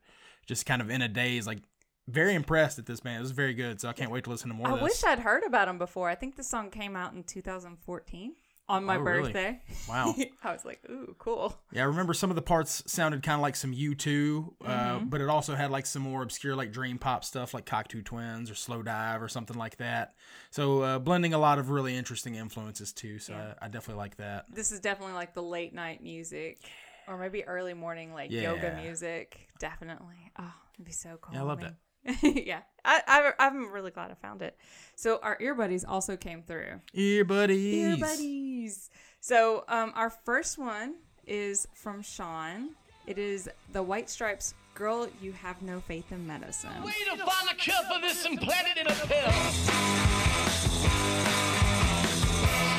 just 0.47 0.67
kind 0.67 0.83
of 0.83 0.91
in 0.91 1.01
a 1.03 1.09
daze, 1.09 1.47
like 1.47 1.61
very 2.09 2.35
impressed 2.35 2.79
at 2.79 2.87
this 2.87 3.01
band. 3.01 3.19
It 3.19 3.23
was 3.23 3.31
very 3.33 3.55
good, 3.55 3.81
so 3.81 3.89
I 3.89 3.93
can't 3.93 4.11
wait 4.11 4.25
to 4.25 4.31
listen 4.31 4.49
to 4.49 4.55
more. 4.55 4.69
I 4.69 4.73
of 4.73 4.81
this. 4.81 5.03
wish 5.03 5.05
I'd 5.05 5.19
heard 5.21 5.45
about 5.45 5.67
them 5.69 5.79
before. 5.79 6.09
I 6.09 6.15
think 6.15 6.37
the 6.37 6.43
song 6.45 6.71
came 6.71 6.97
out 6.97 7.13
in 7.13 7.23
2014 7.23 8.35
on 8.69 8.85
my 8.85 8.97
Oh, 8.97 9.01
really? 9.01 9.33
birthday. 9.33 9.61
Wow. 9.89 10.15
I 10.45 10.53
was 10.53 10.65
like, 10.65 10.81
ooh, 10.91 11.15
cool. 11.19 11.57
Yeah, 11.73 11.83
I 11.83 11.87
remember 11.87 12.15
some 12.15 12.31
of 12.31 12.37
the 12.37 12.43
parts 12.43 12.83
sounded 12.87 13.23
kind 13.23 13.35
of 13.37 13.41
like 13.43 13.57
some 13.57 13.73
U2, 13.73 14.55
uh, 14.65 14.67
Mm-hmm. 14.69 15.09
but 15.09 15.21
it 15.21 15.29
also 15.29 15.55
had 15.55 15.71
like 15.71 15.87
some 15.87 16.03
more 16.03 16.23
obscure 16.23 16.55
like 16.55 16.73
dream 16.73 16.99
pop 16.99 17.25
stuff 17.25 17.55
like 17.55 17.65
Cocteau 17.67 18.05
Twins 18.05 18.51
or 18.51 18.55
Slowdive 18.55 19.21
or 19.21 19.29
something 19.29 19.57
like 19.57 19.77
that. 19.79 20.15
So 20.51 20.83
uh, 20.83 20.99
blending 20.99 21.35
a 21.35 21.39
lot 21.39 21.59
of 21.59 21.71
really 21.71 21.97
interesting 21.97 22.35
influences 22.35 22.93
too. 22.93 23.19
So 23.19 23.35
I, 23.35 23.67
I 23.67 23.69
definitely 23.69 24.01
like 24.01 24.17
that. 24.17 24.47
this 24.55 24.73
is 24.73 24.81
definitely 24.81 25.15
like 25.15 25.35
the 25.35 25.43
late 25.43 25.75
night 25.75 26.03
music 26.03 26.59
or 27.07 27.17
maybe 27.19 27.45
early 27.45 27.75
morning 27.75 28.13
like 28.13 28.31
yoga 28.31 28.71
music 28.77 29.49
definitely 29.59 30.31
oh 30.39 30.53
it'd 30.75 30.85
be 30.85 30.93
so 30.93 31.19
cool 31.21 31.35
Yeah, 31.35 31.41
I 31.43 31.45
love 31.45 31.61
that. 31.61 31.75
yeah, 32.23 32.61
I, 32.85 33.03
I 33.07 33.33
I'm 33.47 33.71
really 33.71 33.91
glad 33.91 34.11
I 34.11 34.15
found 34.15 34.43
it. 34.43 34.57
So 34.95 35.19
our 35.23 35.37
ear 35.41 35.55
buddies 35.55 35.85
also 35.85 36.17
came 36.17 36.43
through. 36.43 36.81
Ear 36.95 37.25
buddies. 37.25 37.75
Ear 37.75 37.97
buddies. 37.97 38.91
So 39.21 39.65
um, 39.69 39.93
our 39.95 40.11
first 40.11 40.59
one 40.59 40.95
is 41.27 41.69
from 41.75 42.03
Sean. 42.03 42.71
It 43.07 43.19
is 43.19 43.49
the 43.73 43.83
White 43.83 44.09
Stripes. 44.11 44.55
Girl, 44.75 45.09
you 45.21 45.33
have 45.33 45.61
no 45.63 45.81
faith 45.81 46.13
in 46.13 46.27
medicine. 46.27 46.71
Way 46.85 46.93
to 47.11 47.17
find 47.17 47.49
the 47.49 47.55
cure 47.57 47.75
for 47.93 48.01
this 48.01 48.25
and 48.25 48.41
plant 48.41 48.69
it 48.69 48.79
in 48.79 48.87
a 48.87 48.91
pill. 48.91 49.33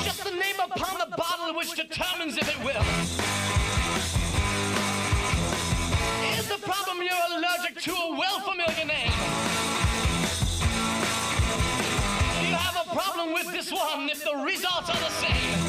Just 0.03 0.23
the 0.23 0.31
name 0.31 0.55
upon 0.63 0.97
the 0.99 1.17
bottle 1.17 1.55
which 1.55 1.75
determines 1.75 2.37
if 2.37 2.47
it 2.47 2.63
will. 2.63 2.83
Is 6.39 6.47
the 6.47 6.57
problem 6.65 6.99
you're 7.01 7.08
allergic 7.08 7.08
to 7.81 7.91
a 7.91 8.11
well 8.11 8.41
familiar 8.41 8.83
name? 8.83 9.11
Do 12.41 12.47
you 12.47 12.55
have 12.55 12.85
a 12.85 12.93
problem 12.93 13.33
with 13.33 13.49
this 13.53 13.71
one 13.71 14.09
if 14.09 14.21
the 14.21 14.35
results 14.35 14.89
are 14.89 14.99
the 14.99 15.09
same? 15.09 15.59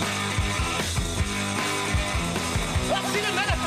What's 2.90 3.14
in 3.14 3.22
the 3.22 3.32
medicine? 3.32 3.59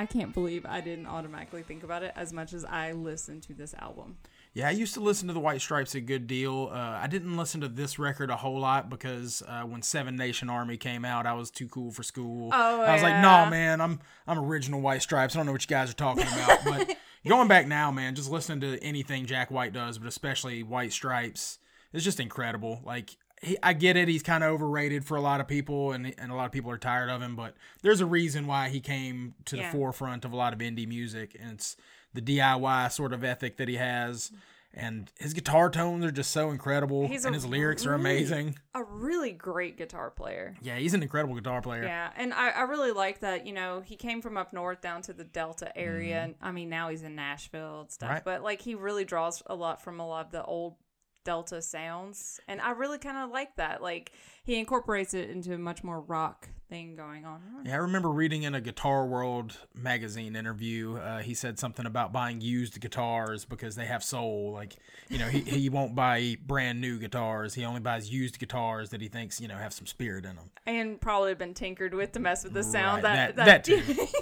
I 0.00 0.06
can't 0.06 0.32
believe 0.32 0.64
I 0.64 0.80
didn't 0.80 1.04
automatically 1.04 1.62
think 1.62 1.82
about 1.82 2.02
it 2.02 2.14
as 2.16 2.32
much 2.32 2.54
as 2.54 2.64
I 2.64 2.92
listened 2.92 3.42
to 3.42 3.52
this 3.52 3.74
album. 3.74 4.16
Yeah, 4.54 4.66
I 4.66 4.70
used 4.70 4.94
to 4.94 5.00
listen 5.00 5.28
to 5.28 5.34
the 5.34 5.40
White 5.40 5.60
Stripes 5.60 5.94
a 5.94 6.00
good 6.00 6.26
deal. 6.26 6.70
Uh, 6.72 6.98
I 7.02 7.06
didn't 7.06 7.36
listen 7.36 7.60
to 7.60 7.68
this 7.68 7.98
record 7.98 8.30
a 8.30 8.36
whole 8.36 8.58
lot 8.58 8.88
because 8.88 9.42
uh, 9.46 9.64
when 9.64 9.82
Seven 9.82 10.16
Nation 10.16 10.48
Army 10.48 10.78
came 10.78 11.04
out, 11.04 11.26
I 11.26 11.34
was 11.34 11.50
too 11.50 11.68
cool 11.68 11.90
for 11.90 12.02
school. 12.02 12.48
Oh, 12.50 12.80
I 12.80 12.94
was 12.94 13.02
like, 13.02 13.12
yeah. 13.12 13.44
no, 13.44 13.50
man, 13.50 13.82
I'm 13.82 14.00
I'm 14.26 14.38
original 14.38 14.80
White 14.80 15.02
Stripes. 15.02 15.36
I 15.36 15.38
don't 15.38 15.44
know 15.44 15.52
what 15.52 15.64
you 15.64 15.68
guys 15.68 15.90
are 15.90 15.94
talking 15.94 16.24
about. 16.26 16.64
but 16.64 16.96
going 17.28 17.48
back 17.48 17.66
now, 17.66 17.90
man, 17.90 18.14
just 18.14 18.30
listening 18.30 18.62
to 18.62 18.82
anything 18.82 19.26
Jack 19.26 19.50
White 19.50 19.74
does, 19.74 19.98
but 19.98 20.08
especially 20.08 20.62
White 20.62 20.94
Stripes, 20.94 21.58
is 21.92 22.02
just 22.02 22.20
incredible. 22.20 22.80
Like. 22.86 23.18
He, 23.40 23.56
I 23.62 23.72
get 23.72 23.96
it. 23.96 24.06
He's 24.08 24.22
kind 24.22 24.44
of 24.44 24.50
overrated 24.50 25.04
for 25.04 25.16
a 25.16 25.20
lot 25.20 25.40
of 25.40 25.48
people, 25.48 25.92
and 25.92 26.14
and 26.18 26.30
a 26.30 26.34
lot 26.34 26.46
of 26.46 26.52
people 26.52 26.70
are 26.70 26.78
tired 26.78 27.08
of 27.10 27.22
him. 27.22 27.36
But 27.36 27.54
there's 27.82 28.00
a 28.00 28.06
reason 28.06 28.46
why 28.46 28.68
he 28.68 28.80
came 28.80 29.34
to 29.46 29.56
Yeah. 29.56 29.70
the 29.70 29.76
forefront 29.78 30.24
of 30.24 30.32
a 30.32 30.36
lot 30.36 30.52
of 30.52 30.58
indie 30.58 30.86
music, 30.86 31.36
and 31.40 31.52
it's 31.52 31.76
the 32.12 32.20
DIY 32.20 32.90
sort 32.92 33.12
of 33.12 33.24
ethic 33.24 33.56
that 33.56 33.68
he 33.68 33.76
has. 33.76 34.30
And 34.72 35.10
his 35.18 35.34
guitar 35.34 35.68
tones 35.68 36.04
are 36.04 36.12
just 36.12 36.30
so 36.30 36.50
incredible, 36.50 37.08
He's 37.08 37.24
and 37.24 37.34
his 37.34 37.44
lyrics 37.44 37.84
are 37.86 37.94
amazing. 37.94 38.56
A 38.72 38.84
really 38.84 39.32
great 39.32 39.76
guitar 39.76 40.10
player. 40.10 40.54
Yeah, 40.62 40.76
he's 40.76 40.94
an 40.94 41.02
incredible 41.02 41.34
guitar 41.34 41.60
player. 41.60 41.82
Yeah, 41.82 42.10
and 42.16 42.32
I, 42.32 42.50
I 42.50 42.60
really 42.62 42.92
like 42.92 43.18
that, 43.18 43.48
you 43.48 43.52
know, 43.52 43.80
he 43.84 43.96
came 43.96 44.22
from 44.22 44.36
up 44.36 44.52
north 44.52 44.80
down 44.80 45.02
to 45.02 45.12
the 45.12 45.24
Delta 45.24 45.76
area. 45.76 46.18
Mm-hmm. 46.18 46.24
And 46.24 46.34
I 46.40 46.52
mean, 46.52 46.68
now 46.68 46.88
he's 46.88 47.02
in 47.02 47.16
Nashville 47.16 47.80
and 47.80 47.90
stuff, 47.90 48.10
Right. 48.10 48.24
but 48.24 48.42
like 48.44 48.60
he 48.62 48.76
really 48.76 49.04
draws 49.04 49.42
a 49.46 49.56
lot 49.56 49.82
from 49.82 49.98
a 49.98 50.06
lot 50.06 50.26
of 50.26 50.30
the 50.30 50.44
old 50.44 50.76
Delta 51.24 51.60
sounds. 51.62 52.40
And 52.48 52.60
I 52.60 52.70
really 52.70 52.98
kind 52.98 53.18
of 53.18 53.30
like 53.30 53.56
that. 53.56 53.82
Like 53.82 54.12
he 54.44 54.58
incorporates 54.58 55.14
it 55.14 55.30
into 55.30 55.54
a 55.54 55.58
much 55.58 55.84
more 55.84 56.00
rock 56.00 56.48
thing 56.68 56.94
going 56.96 57.24
on. 57.24 57.40
Yeah, 57.64 57.74
I 57.74 57.78
remember 57.78 58.10
reading 58.10 58.44
in 58.44 58.54
a 58.54 58.60
Guitar 58.60 59.06
World 59.06 59.56
magazine 59.74 60.36
interview, 60.36 60.96
uh, 60.96 61.18
he 61.18 61.34
said 61.34 61.58
something 61.58 61.84
about 61.84 62.12
buying 62.12 62.40
used 62.40 62.80
guitars 62.80 63.44
because 63.44 63.74
they 63.74 63.86
have 63.86 64.04
soul. 64.04 64.52
Like, 64.52 64.76
you 65.08 65.18
know, 65.18 65.26
he, 65.26 65.40
he 65.60 65.68
won't 65.68 65.94
buy 65.94 66.36
brand 66.46 66.80
new 66.80 66.98
guitars. 66.98 67.54
He 67.54 67.64
only 67.64 67.80
buys 67.80 68.10
used 68.10 68.38
guitars 68.38 68.90
that 68.90 69.00
he 69.00 69.08
thinks, 69.08 69.40
you 69.40 69.48
know, 69.48 69.56
have 69.56 69.72
some 69.72 69.86
spirit 69.86 70.24
in 70.24 70.36
them. 70.36 70.50
And 70.66 71.00
probably 71.00 71.34
been 71.34 71.54
tinkered 71.54 71.92
with 71.94 72.12
to 72.12 72.20
mess 72.20 72.44
with 72.44 72.52
the 72.54 72.62
sound. 72.62 73.02
Right, 73.02 73.34
That, 73.34 73.36
that- 73.36 73.64
that, 73.64 73.64
that 73.64 73.86
too. 73.86 74.06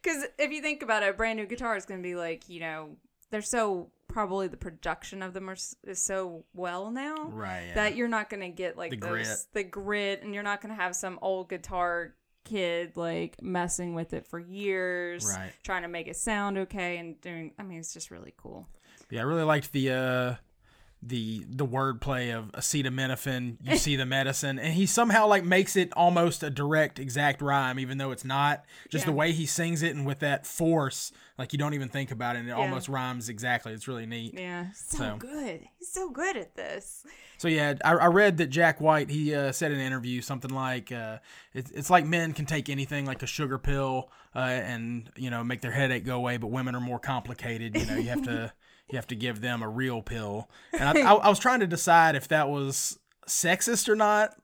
Because 0.00 0.24
if 0.38 0.52
you 0.52 0.62
think 0.62 0.82
about 0.82 1.02
it, 1.02 1.08
a 1.10 1.12
brand 1.12 1.36
new 1.36 1.46
guitar 1.46 1.76
is 1.76 1.84
going 1.84 2.00
to 2.00 2.02
be 2.02 2.14
like, 2.14 2.48
you 2.48 2.60
know, 2.60 2.90
they're 3.30 3.42
so 3.42 3.90
probably 4.14 4.46
the 4.46 4.56
production 4.56 5.22
of 5.22 5.34
them 5.34 5.50
are, 5.50 5.56
is 5.82 6.00
so 6.00 6.44
well 6.54 6.90
now 6.92 7.26
Right, 7.32 7.64
yeah. 7.66 7.74
that 7.74 7.96
you're 7.96 8.06
not 8.08 8.30
going 8.30 8.42
to 8.42 8.48
get 8.48 8.78
like 8.78 8.92
The 8.92 8.96
those, 8.98 9.10
grit. 9.10 9.38
the 9.54 9.64
grit, 9.64 10.22
and 10.22 10.32
you're 10.32 10.44
not 10.44 10.62
going 10.62 10.72
to 10.74 10.80
have 10.80 10.94
some 10.94 11.18
old 11.20 11.48
guitar 11.48 12.14
kid 12.44 12.92
like 12.96 13.42
messing 13.42 13.92
with 13.94 14.12
it 14.14 14.24
for 14.26 14.38
years, 14.38 15.26
Right. 15.26 15.52
trying 15.64 15.82
to 15.82 15.88
make 15.88 16.06
it 16.06 16.16
sound 16.16 16.58
okay 16.58 16.98
and 16.98 17.20
doing. 17.20 17.52
I 17.58 17.64
mean, 17.64 17.80
it's 17.80 17.92
just 17.92 18.12
really 18.12 18.32
cool. 18.36 18.68
Yeah, 19.10 19.20
I 19.20 19.24
really 19.24 19.42
liked 19.42 19.72
the 19.72 19.90
uh 19.90 20.34
the 21.06 21.44
the 21.48 21.66
wordplay 21.66 22.34
of 22.36 22.50
acetaminophen, 22.52 23.56
you 23.62 23.76
see 23.78 23.96
the 23.96 24.06
medicine, 24.06 24.58
and 24.58 24.74
he 24.74 24.86
somehow 24.86 25.26
like 25.26 25.44
makes 25.44 25.76
it 25.76 25.92
almost 25.94 26.42
a 26.42 26.50
direct 26.50 26.98
exact 26.98 27.42
rhyme, 27.42 27.78
even 27.78 27.98
though 27.98 28.10
it's 28.10 28.24
not. 28.24 28.64
Just 28.90 29.06
the 29.06 29.12
way 29.12 29.32
he 29.32 29.46
sings 29.46 29.82
it 29.82 29.94
and 29.94 30.06
with 30.06 30.20
that 30.20 30.46
force, 30.46 31.12
like 31.38 31.52
you 31.52 31.58
don't 31.58 31.74
even 31.74 31.88
think 31.88 32.10
about 32.10 32.36
it, 32.36 32.40
and 32.40 32.48
it 32.48 32.52
Yeah. 32.52 32.56
almost 32.58 32.88
rhymes 32.88 33.28
exactly. 33.28 33.72
It's 33.72 33.88
really 33.88 34.06
neat. 34.06 34.34
Yeah, 34.34 34.66
so, 34.74 34.96
So- 34.98 35.16
good. 35.18 35.60
He's 35.78 35.92
so 35.92 36.10
good 36.10 36.36
at 36.36 36.54
this. 36.56 37.04
So 37.36 37.48
yeah, 37.48 37.74
I, 37.84 37.92
I 37.94 38.06
read 38.06 38.38
that 38.38 38.46
Jack 38.46 38.80
White 38.80 39.10
he 39.10 39.34
uh, 39.34 39.52
said 39.52 39.72
in 39.72 39.78
an 39.80 39.86
interview 39.86 40.22
something 40.22 40.50
like 40.52 40.90
uh, 40.92 41.18
it's 41.52 41.70
it's 41.72 41.90
like 41.90 42.06
men 42.06 42.32
can 42.32 42.46
take 42.46 42.68
anything 42.70 43.04
like 43.04 43.22
a 43.22 43.26
sugar 43.26 43.58
pill 43.58 44.10
uh, 44.34 44.38
and 44.38 45.10
you 45.16 45.28
know 45.30 45.44
make 45.44 45.60
their 45.60 45.72
headache 45.72 46.04
go 46.04 46.16
away, 46.16 46.36
but 46.38 46.46
women 46.46 46.74
are 46.74 46.80
more 46.80 46.98
complicated. 47.00 47.76
You 47.76 47.86
know, 47.86 47.96
you 47.96 48.08
have 48.08 48.22
to 48.22 48.52
you 48.90 48.96
have 48.96 49.06
to 49.08 49.16
give 49.16 49.40
them 49.40 49.62
a 49.62 49.68
real 49.68 50.02
pill. 50.02 50.48
And 50.72 50.98
I, 50.98 51.02
I, 51.12 51.14
I 51.14 51.28
was 51.28 51.38
trying 51.38 51.60
to 51.60 51.66
decide 51.66 52.16
if 52.16 52.28
that 52.28 52.48
was 52.48 52.98
sexist 53.26 53.88
or 53.88 53.96
not, 53.96 54.36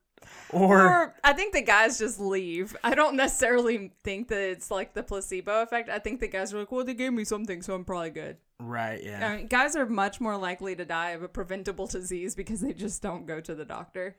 or, 0.53 0.81
Or 0.81 1.15
I 1.23 1.33
think 1.33 1.53
the 1.53 1.63
guys 1.63 1.99
just 1.99 2.21
leave. 2.21 2.77
I 2.83 2.95
don't 2.95 3.17
necessarily 3.17 3.93
think 4.03 4.29
that 4.29 4.41
it's 4.41 4.71
like 4.71 4.95
the 4.95 5.03
placebo 5.03 5.63
effect. 5.63 5.89
I 5.89 5.99
think 5.99 6.21
the 6.21 6.29
guys 6.29 6.53
are 6.53 6.59
like, 6.59 6.73
well, 6.73 6.85
they 6.85 6.95
gave 6.95 7.13
me 7.13 7.25
something, 7.25 7.63
so 7.63 7.75
I'm 7.75 7.85
probably 7.85 8.11
good. 8.11 8.37
right, 8.59 9.03
yeah. 9.03 9.27
I 9.27 9.37
mean, 9.37 9.47
guys 9.47 9.77
are 9.77 9.87
much 9.87 10.21
more 10.21 10.37
likely 10.37 10.75
to 10.77 10.85
die 10.85 11.11
of 11.11 11.23
a 11.23 11.29
preventable 11.29 11.87
disease 11.87 12.35
because 12.35 12.61
they 12.61 12.73
just 12.73 13.01
don't 13.01 13.27
go 13.27 13.41
to 13.41 13.55
the 13.55 13.65
doctor. 13.65 14.17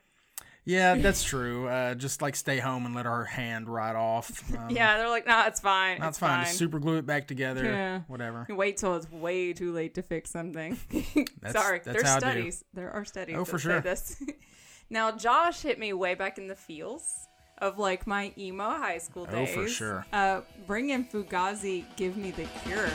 Yeah, 0.64 0.94
that's 0.96 1.24
true. 1.24 1.68
Uh, 1.68 1.96
just 1.96 2.22
like 2.22 2.36
stay 2.36 2.60
home 2.60 2.86
and 2.86 2.94
let 2.94 3.08
our 3.08 3.24
hand 3.24 3.68
ride 3.68 3.96
off. 3.96 4.44
Um, 4.58 4.70
Yeah, 4.70 4.98
they're 4.98 5.10
like, 5.10 5.26
nah, 5.26 5.48
it's 5.48 5.60
fine. 5.60 6.00
that's 6.00 6.10
it's 6.10 6.20
fine. 6.20 6.46
Just 6.46 6.58
super 6.58 6.78
glue 6.80 6.98
it 6.98 7.06
back 7.06 7.28
together. 7.28 7.64
Yeah. 7.64 8.02
Whatever. 8.08 8.46
You 8.48 8.56
Wait 8.56 8.78
till 8.78 8.96
it's 8.96 9.10
way 9.12 9.54
too 9.54 9.72
late 9.72 9.96
to 9.96 10.04
fix 10.04 10.30
something. 10.30 10.78
That's- 11.42 11.54
Sorry, 11.54 11.80
that's 11.84 11.96
there's 12.04 12.08
how 12.08 12.18
I 12.18 12.20
do. 12.20 12.26
studies. 12.28 12.64
There 12.74 12.92
are 12.92 13.06
studies. 13.06 13.36
Oh, 13.38 13.40
that 13.40 13.50
for 13.52 13.58
say 13.60 13.64
sure. 13.70 13.82
This. 13.82 14.22
now, 14.90 15.12
Josh 15.12 15.62
hit 15.62 15.80
me 15.80 15.94
way 15.94 16.14
back 16.16 16.38
in 16.38 16.48
the 16.48 16.56
feels 16.56 17.28
of 17.58 17.80
like 17.80 18.06
my 18.06 18.32
emo 18.38 18.70
high 18.70 18.98
school 19.00 19.26
days. 19.26 19.34
Oh, 19.36 19.46
days. 19.46 19.54
for 19.56 19.68
sure. 19.68 20.06
Uh, 20.14 20.42
bring 20.68 20.90
in 20.90 21.06
Fugazi, 21.06 21.86
give 21.96 22.18
me 22.18 22.32
the 22.32 22.46
cure. 22.66 22.90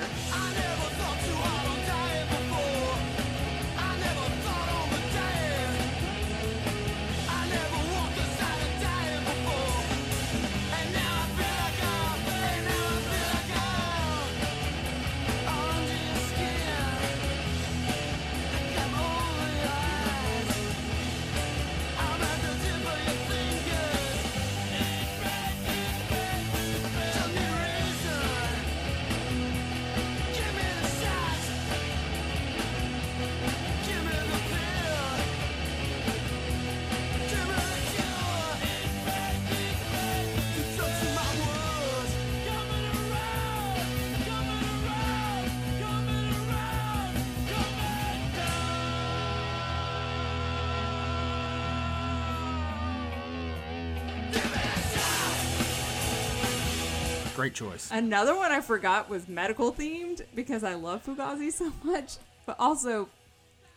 Great 57.37 57.53
choice. 57.55 57.91
Another 57.93 58.35
one 58.35 58.51
I 58.51 58.63
forgot 58.63 59.11
was 59.11 59.29
medical 59.29 59.71
themed 59.71 60.23
because 60.35 60.65
I 60.65 60.73
love 60.75 61.05
Fugazi 61.05 61.53
so 61.53 61.71
much, 61.85 62.17
but 62.47 62.57
also 62.59 63.11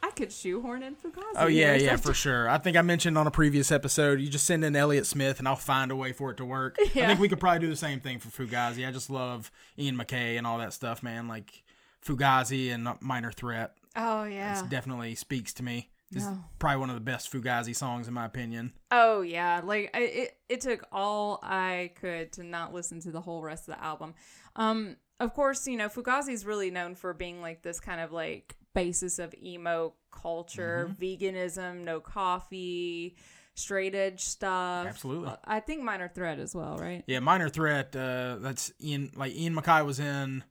I 0.02 0.12
could 0.12 0.32
shoehorn 0.32 0.82
in 0.82 0.96
Fugazi. 0.96 1.34
Oh 1.36 1.48
yeah, 1.48 1.76
yeah, 1.76 1.98
for 1.98 2.14
sure. 2.14 2.50
I 2.50 2.58
think 2.58 2.78
I 2.78 2.82
mentioned 2.82 3.18
on 3.18 3.28
a 3.28 3.32
previous 3.32 3.70
episode, 3.70 4.22
you 4.22 4.30
just 4.30 4.46
send 4.46 4.64
in 4.64 4.78
Elliot 4.78 5.06
Smith, 5.06 5.40
and 5.40 5.48
I'll 5.48 5.58
find 5.58 5.92
a 5.92 5.96
way 5.96 6.14
for 6.14 6.32
it 6.32 6.38
to 6.38 6.46
work. 6.46 6.78
I 6.82 6.88
think 6.88 7.20
we 7.20 7.28
could 7.28 7.42
probably 7.42 7.60
do 7.60 7.68
the 7.68 7.76
same 7.76 8.00
thing 8.00 8.20
for 8.20 8.30
Fugazi. 8.30 8.88
I 8.88 8.92
just 8.92 9.10
love 9.10 9.52
Ian 9.78 9.98
MacKaye 9.98 10.38
and 10.38 10.48
all 10.48 10.58
that 10.60 10.72
stuff, 10.72 11.04
man. 11.04 11.28
Like 11.28 11.64
Fugazi 12.06 12.74
and 12.74 12.88
Minor 13.02 13.34
Threat. 13.34 13.74
Oh 13.96 14.24
yeah. 14.24 14.64
It 14.64 14.70
definitely 14.70 15.16
speaks 15.16 15.54
to 15.56 15.64
me. 15.64 15.90
This 16.12 16.24
is 16.24 16.30
No. 16.30 16.44
probably 16.58 16.78
one 16.80 16.90
of 16.90 16.96
the 16.96 17.02
best 17.02 17.32
Fugazi 17.32 17.76
songs 17.76 18.08
in 18.08 18.14
my 18.14 18.26
opinion. 18.26 18.74
Oh 18.92 19.22
yeah, 19.22 19.62
like 19.64 19.92
I, 19.94 20.00
it 20.00 20.38
it 20.50 20.62
took 20.62 20.84
all 20.92 21.40
I 21.44 21.92
could 22.02 22.32
to 22.34 22.44
not 22.44 22.74
listen 22.74 23.00
to 23.02 23.12
the 23.12 23.22
whole 23.22 23.44
rest 23.44 23.68
of 23.70 23.76
the 23.76 23.84
album. 23.84 24.16
Um 24.56 24.96
of 25.20 25.34
course, 25.34 25.68
you 25.68 25.78
know, 25.78 25.88
Fugazi 25.90 26.30
is 26.34 26.46
really 26.46 26.72
known 26.72 26.96
for 26.96 27.14
being 27.14 27.42
like 27.42 27.62
this 27.62 27.80
kind 27.80 28.00
of 28.02 28.12
like 28.12 28.56
basis 28.74 29.20
of 29.20 29.36
emo 29.36 29.94
culture, 30.12 30.90
veganism, 31.00 31.84
no 31.84 32.00
coffee, 32.00 33.16
straight 33.54 33.94
edge 33.94 34.22
stuff. 34.22 34.88
Absolutely. 34.88 35.34
I 35.46 35.60
think 35.60 35.84
Minor 35.84 36.08
Threat 36.08 36.40
as 36.40 36.56
well, 36.56 36.78
right? 36.78 37.04
Yeah, 37.06 37.20
Minor 37.20 37.50
Threat. 37.50 37.96
Uh, 37.96 38.38
that's 38.40 38.72
Ian. 38.82 39.12
Like 39.16 39.36
Ian 39.36 39.54
MacKaye 39.56 39.86
was 39.86 40.00
in 40.00 40.44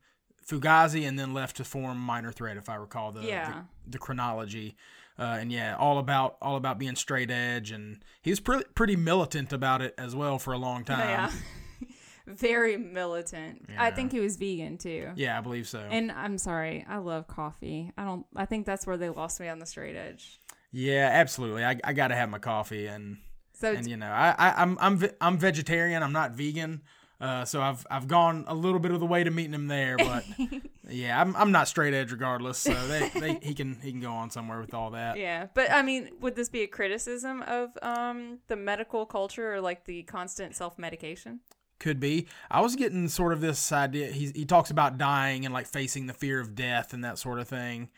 Fugazi 0.47 1.07
and 1.09 1.19
then 1.19 1.35
left 1.35 1.57
to 1.57 1.65
form 1.65 1.99
Minor 1.99 2.33
Threat, 2.33 2.57
if 2.57 2.69
I 2.69 2.77
recall 2.77 3.11
the 3.12 3.23
Yeah. 3.23 3.62
the, 3.87 3.93
the 3.93 3.99
chronology. 3.99 4.77
Uh, 5.19 5.39
and 5.41 5.51
yeah, 5.51 5.75
all 5.77 5.99
about 5.99 6.37
all 6.41 6.57
about 6.57 6.79
being 6.79 6.95
straight 6.95 7.31
edge, 7.31 7.73
and 7.73 8.05
he 8.23 8.31
was 8.31 8.39
pretty 8.41 8.65
pretty 8.75 8.95
militant 8.95 9.53
about 9.53 9.83
it 9.83 9.95
as 9.99 10.15
well 10.15 10.39
for 10.39 10.53
a 10.53 10.59
long 10.59 10.85
time. 10.85 11.01
yeah. 11.01 11.31
Very 12.27 12.77
militant. 12.77 13.69
I 13.79 13.91
think 13.91 14.13
he 14.13 14.21
was 14.21 14.37
vegan 14.37 14.77
too. 14.77 15.11
Yeah, 15.17 15.39
I 15.39 15.41
believe 15.41 15.67
so. 15.67 15.79
And 15.79 16.13
I'm 16.13 16.37
sorry, 16.37 16.85
I 16.87 16.99
love 16.99 17.27
coffee. 17.27 17.91
I 17.97 18.05
don't 18.05 18.27
I 18.37 18.45
think 18.45 18.67
that's 18.67 18.87
where 18.87 18.99
they 18.99 19.09
lost 19.09 19.41
me 19.41 19.49
on 19.49 19.59
the 19.59 19.67
straight 19.67 19.97
edge. 19.97 20.39
yeah, 20.71 21.09
absolutely. 21.11 21.65
I, 21.65 21.81
I 21.83 21.95
got 21.95 22.09
to 22.09 22.15
have 22.15 22.29
my 22.29 22.39
coffee, 22.39 22.87
and 22.87 23.17
So 23.55 23.73
and 23.73 23.89
you 23.89 23.97
know, 23.97 24.11
I, 24.11 24.35
I 24.39 24.63
I'm 24.63 24.77
I'm 24.79 25.03
I'm 25.23 25.39
vegetarian. 25.39 26.03
I'm 26.03 26.13
not 26.13 26.33
vegan. 26.33 26.83
Uh, 27.21 27.45
so 27.45 27.61
I've 27.61 27.85
I've 27.91 28.07
gone 28.07 28.45
a 28.47 28.55
little 28.55 28.79
bit 28.79 28.93
of 28.93 29.01
the 29.01 29.07
way 29.07 29.25
to 29.25 29.31
meeting 29.31 29.53
him 29.53 29.67
there, 29.67 29.97
but 29.97 30.25
yeah, 30.89 31.21
I'm 31.21 31.35
I'm 31.35 31.51
not 31.51 31.67
straight 31.67 31.93
edge 31.93 32.13
regardless. 32.13 32.59
So 32.59 32.73
they, 32.87 33.09
they 33.09 33.39
he 33.43 33.55
can 33.55 33.81
he 33.83 33.91
can 33.91 34.01
go 34.01 34.13
on 34.13 34.31
somewhere 34.31 34.61
with 34.61 34.73
all 34.73 34.91
that. 34.91 35.17
Yeah, 35.17 35.47
but 35.53 35.71
I 35.71 35.83
mean, 35.83 36.11
would 36.21 36.37
this 36.37 36.49
be 36.49 36.63
a 36.63 36.69
criticism 36.69 37.43
of 37.43 37.77
um 37.83 38.39
the 38.47 38.55
medical 38.55 39.05
culture 39.05 39.55
or 39.55 39.61
like 39.61 39.85
the 39.85 40.05
constant 40.05 40.55
self 40.55 40.79
medication? 40.79 41.41
Could 41.81 41.99
be. 41.99 42.29
I 42.51 42.61
was 42.61 42.77
getting 42.77 43.09
sort 43.09 43.33
of 43.33 43.41
this 43.41 43.73
idea. 43.73 44.09
He 44.13 44.31
he 44.35 44.45
talks 44.45 44.71
about 44.71 44.97
dying 44.97 45.45
and 45.45 45.53
like 45.53 45.67
facing 45.67 46.07
the 46.07 46.15
fear 46.15 46.39
of 46.39 46.55
death 46.55 46.93
and 46.93 47.05
that 47.05 47.19
sort 47.19 47.41
of 47.41 47.49
thing. 47.49 47.89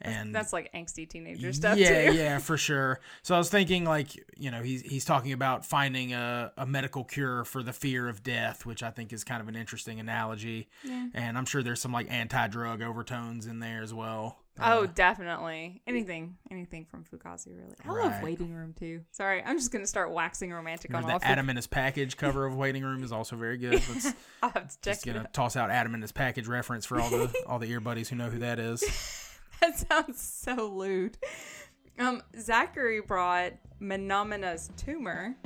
And 0.00 0.34
That's 0.34 0.52
like 0.52 0.72
angsty 0.72 1.08
teenager 1.08 1.52
stuff 1.52 1.76
yeah, 1.76 2.10
too. 2.10 2.16
yeah, 2.16 2.38
for 2.38 2.56
sure. 2.56 3.00
So 3.22 3.34
I 3.34 3.38
was 3.38 3.50
thinking, 3.50 3.84
like, 3.84 4.10
you 4.36 4.50
know, 4.50 4.62
he's 4.62 4.82
he's 4.82 5.04
talking 5.04 5.32
about 5.32 5.66
finding 5.66 6.12
a, 6.12 6.52
a 6.56 6.66
medical 6.66 7.02
cure 7.04 7.44
for 7.44 7.62
the 7.62 7.72
fear 7.72 8.08
of 8.08 8.22
death, 8.22 8.64
which 8.64 8.82
I 8.82 8.90
think 8.90 9.12
is 9.12 9.24
kind 9.24 9.40
of 9.40 9.48
an 9.48 9.56
interesting 9.56 9.98
analogy. 9.98 10.68
And 11.14 11.36
I'm 11.36 11.46
sure 11.46 11.62
there's 11.62 11.80
some 11.80 11.92
like 11.92 12.10
anti-drug 12.10 12.80
overtones 12.82 13.46
in 13.46 13.58
there 13.58 13.82
as 13.82 13.92
well. 13.92 14.38
Oh, 14.60 14.84
uh, 14.84 14.86
definitely. 14.92 15.82
Anything, 15.86 16.36
anything 16.50 16.84
from 16.84 17.04
Fugazi, 17.04 17.56
really. 17.56 17.76
I 17.84 17.92
love 17.92 18.22
Waiting 18.22 18.52
Room 18.52 18.74
too. 18.76 19.02
Sorry, 19.12 19.40
I'm 19.44 19.56
just 19.56 19.70
gonna 19.70 19.86
start 19.86 20.10
waxing 20.10 20.52
romantic 20.52 20.90
on 20.92 20.96
Remember 20.96 21.12
all. 21.12 21.18
the 21.20 21.26
Adam 21.26 21.48
and 21.48 21.56
his 21.56 21.68
package 21.68 22.16
cover 22.16 22.44
of 22.44 22.56
Waiting 22.56 22.82
Room 22.82 23.04
is 23.04 23.12
also 23.12 23.36
very 23.36 23.56
good. 23.56 23.74
Let's 23.74 24.12
I'll 24.42 24.50
have 24.50 24.68
to 24.68 24.74
check 24.80 24.94
just 24.94 25.06
gonna 25.06 25.20
out. 25.20 25.32
toss 25.32 25.56
out 25.56 25.70
Adam 25.70 25.94
and 25.94 26.02
his 26.02 26.10
package 26.12 26.48
reference 26.48 26.86
for 26.86 27.00
all 27.00 27.08
the 27.10 27.32
all 27.46 27.58
the 27.60 27.70
ear 27.70 27.80
buddies 27.80 28.08
who 28.08 28.16
know 28.16 28.30
who 28.30 28.38
that 28.40 28.58
is. 28.58 28.82
That 29.60 29.76
sounds 29.76 30.20
so 30.20 30.68
lewd. 30.68 31.18
Um, 31.98 32.22
Zachary 32.38 33.00
brought 33.00 33.54
Menomena's 33.80 34.70
tumor. 34.76 35.36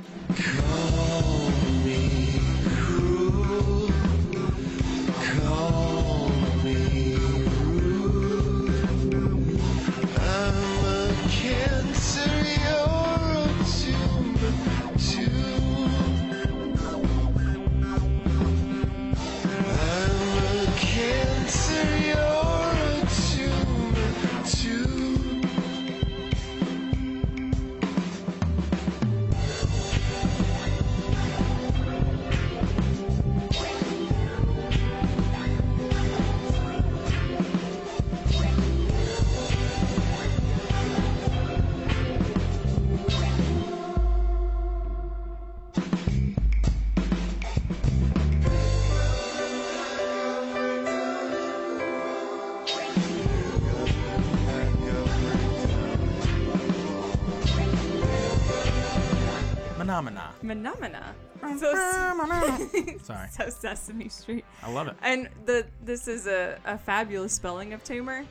Phenomena. 60.47 61.15
Menomena. 61.41 61.59
So, 61.59 62.97
Sorry, 63.03 63.27
so 63.31 63.49
Sesame 63.49 64.09
Street. 64.09 64.45
I 64.61 64.71
love 64.71 64.87
it. 64.87 64.95
And 65.01 65.29
the 65.45 65.65
this 65.83 66.07
is 66.07 66.27
a, 66.27 66.57
a 66.65 66.77
fabulous 66.77 67.33
spelling 67.33 67.73
of 67.73 67.83
tumor, 67.83 68.25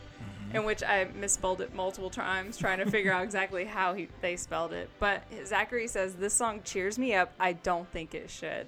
in 0.54 0.64
which 0.64 0.82
I 0.82 1.04
misspelled 1.14 1.60
it 1.60 1.74
multiple 1.74 2.10
times 2.10 2.56
trying 2.56 2.78
to 2.78 2.90
figure 2.90 3.12
out 3.12 3.22
exactly 3.24 3.64
how 3.64 3.94
he, 3.94 4.08
they 4.20 4.36
spelled 4.36 4.72
it. 4.72 4.88
But 4.98 5.22
Zachary 5.46 5.88
says 5.88 6.14
this 6.14 6.34
song 6.34 6.60
cheers 6.64 6.98
me 6.98 7.14
up. 7.14 7.32
I 7.38 7.52
don't 7.54 7.90
think 7.92 8.14
it 8.14 8.30
should. 8.30 8.66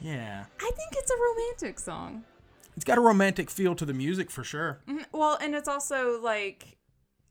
Yeah, 0.00 0.44
I 0.60 0.70
think 0.76 0.90
it's 0.92 1.10
a 1.10 1.16
romantic 1.16 1.78
song. 1.78 2.24
it's 2.76 2.84
got 2.84 2.98
a 2.98 3.00
romantic 3.00 3.48
feel 3.50 3.74
to 3.76 3.84
the 3.84 3.94
music 3.94 4.30
for 4.30 4.42
sure. 4.44 4.80
Mhm. 4.88 5.04
Well, 5.12 5.38
and 5.40 5.54
it's 5.54 5.68
also 5.68 6.20
like 6.20 6.73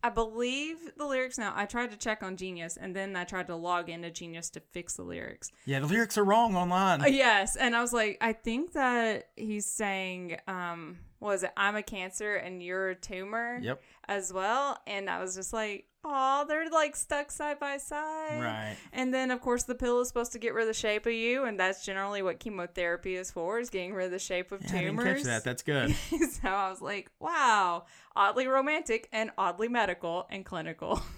I 0.03 0.09
believe 0.09 0.77
the 0.97 1.05
lyrics 1.05 1.37
now. 1.37 1.53
I 1.55 1.65
tried 1.65 1.91
to 1.91 1.97
check 1.97 2.23
on 2.23 2.35
Genius, 2.35 2.77
and 2.77 2.93
then 2.93 3.15
I 3.15 3.23
tried 3.23 3.47
to 3.47 3.55
log 3.55 3.89
into 3.89 4.11
Genius 4.11 4.49
to 4.51 4.59
fix 4.59 4.95
the 4.95 5.03
lyrics. 5.03 5.49
Yeah, 5.65 5.79
the 5.79 5.87
lyrics 5.87 6.17
are 6.17 6.25
wrong 6.25 6.57
online. 6.57 7.01
Uh, 7.01 7.07
yes, 7.07 7.55
and 7.55 7.73
I 7.73 7.81
was 7.81 7.93
like, 7.93 8.17
I 8.19 8.33
think 8.33 8.73
that 8.73 9.29
he's 9.37 9.65
saying, 9.65 10.37
um, 10.45 10.99
was 11.23 11.43
it? 11.43 11.51
I'm 11.57 11.75
a 11.75 11.83
cancer 11.83 12.35
and 12.35 12.61
you're 12.61 12.89
a 12.89 12.95
tumor. 12.95 13.59
Yep. 13.61 13.81
As 14.09 14.33
well, 14.33 14.77
and 14.85 15.09
I 15.09 15.21
was 15.21 15.33
just 15.33 15.53
like, 15.53 15.85
oh, 16.03 16.43
they're 16.45 16.69
like 16.69 16.93
stuck 16.93 17.31
side 17.31 17.57
by 17.57 17.77
side. 17.77 18.41
Right. 18.41 18.75
And 18.91 19.13
then, 19.13 19.31
of 19.31 19.39
course, 19.39 19.63
the 19.63 19.75
pill 19.75 20.01
is 20.01 20.09
supposed 20.09 20.33
to 20.33 20.39
get 20.39 20.53
rid 20.53 20.63
of 20.63 20.67
the 20.67 20.73
shape 20.73 21.05
of 21.05 21.13
you, 21.13 21.45
and 21.45 21.57
that's 21.57 21.85
generally 21.85 22.21
what 22.21 22.39
chemotherapy 22.39 23.15
is 23.15 23.31
for, 23.31 23.59
is 23.59 23.69
getting 23.69 23.93
rid 23.93 24.07
of 24.07 24.11
the 24.11 24.19
shape 24.19 24.51
of 24.51 24.61
Yeah, 24.61 24.67
I 24.67 24.71
didn't 24.71 24.97
tumors. 24.97 25.17
catch 25.19 25.23
that. 25.23 25.43
That's 25.45 25.63
good. 25.63 25.95
so 26.09 26.49
I 26.49 26.69
was 26.69 26.81
like, 26.81 27.09
wow, 27.19 27.85
oddly 28.13 28.45
romantic 28.47 29.07
and 29.13 29.31
oddly 29.37 29.69
medical 29.69 30.27
and 30.29 30.43
clinical. 30.45 31.01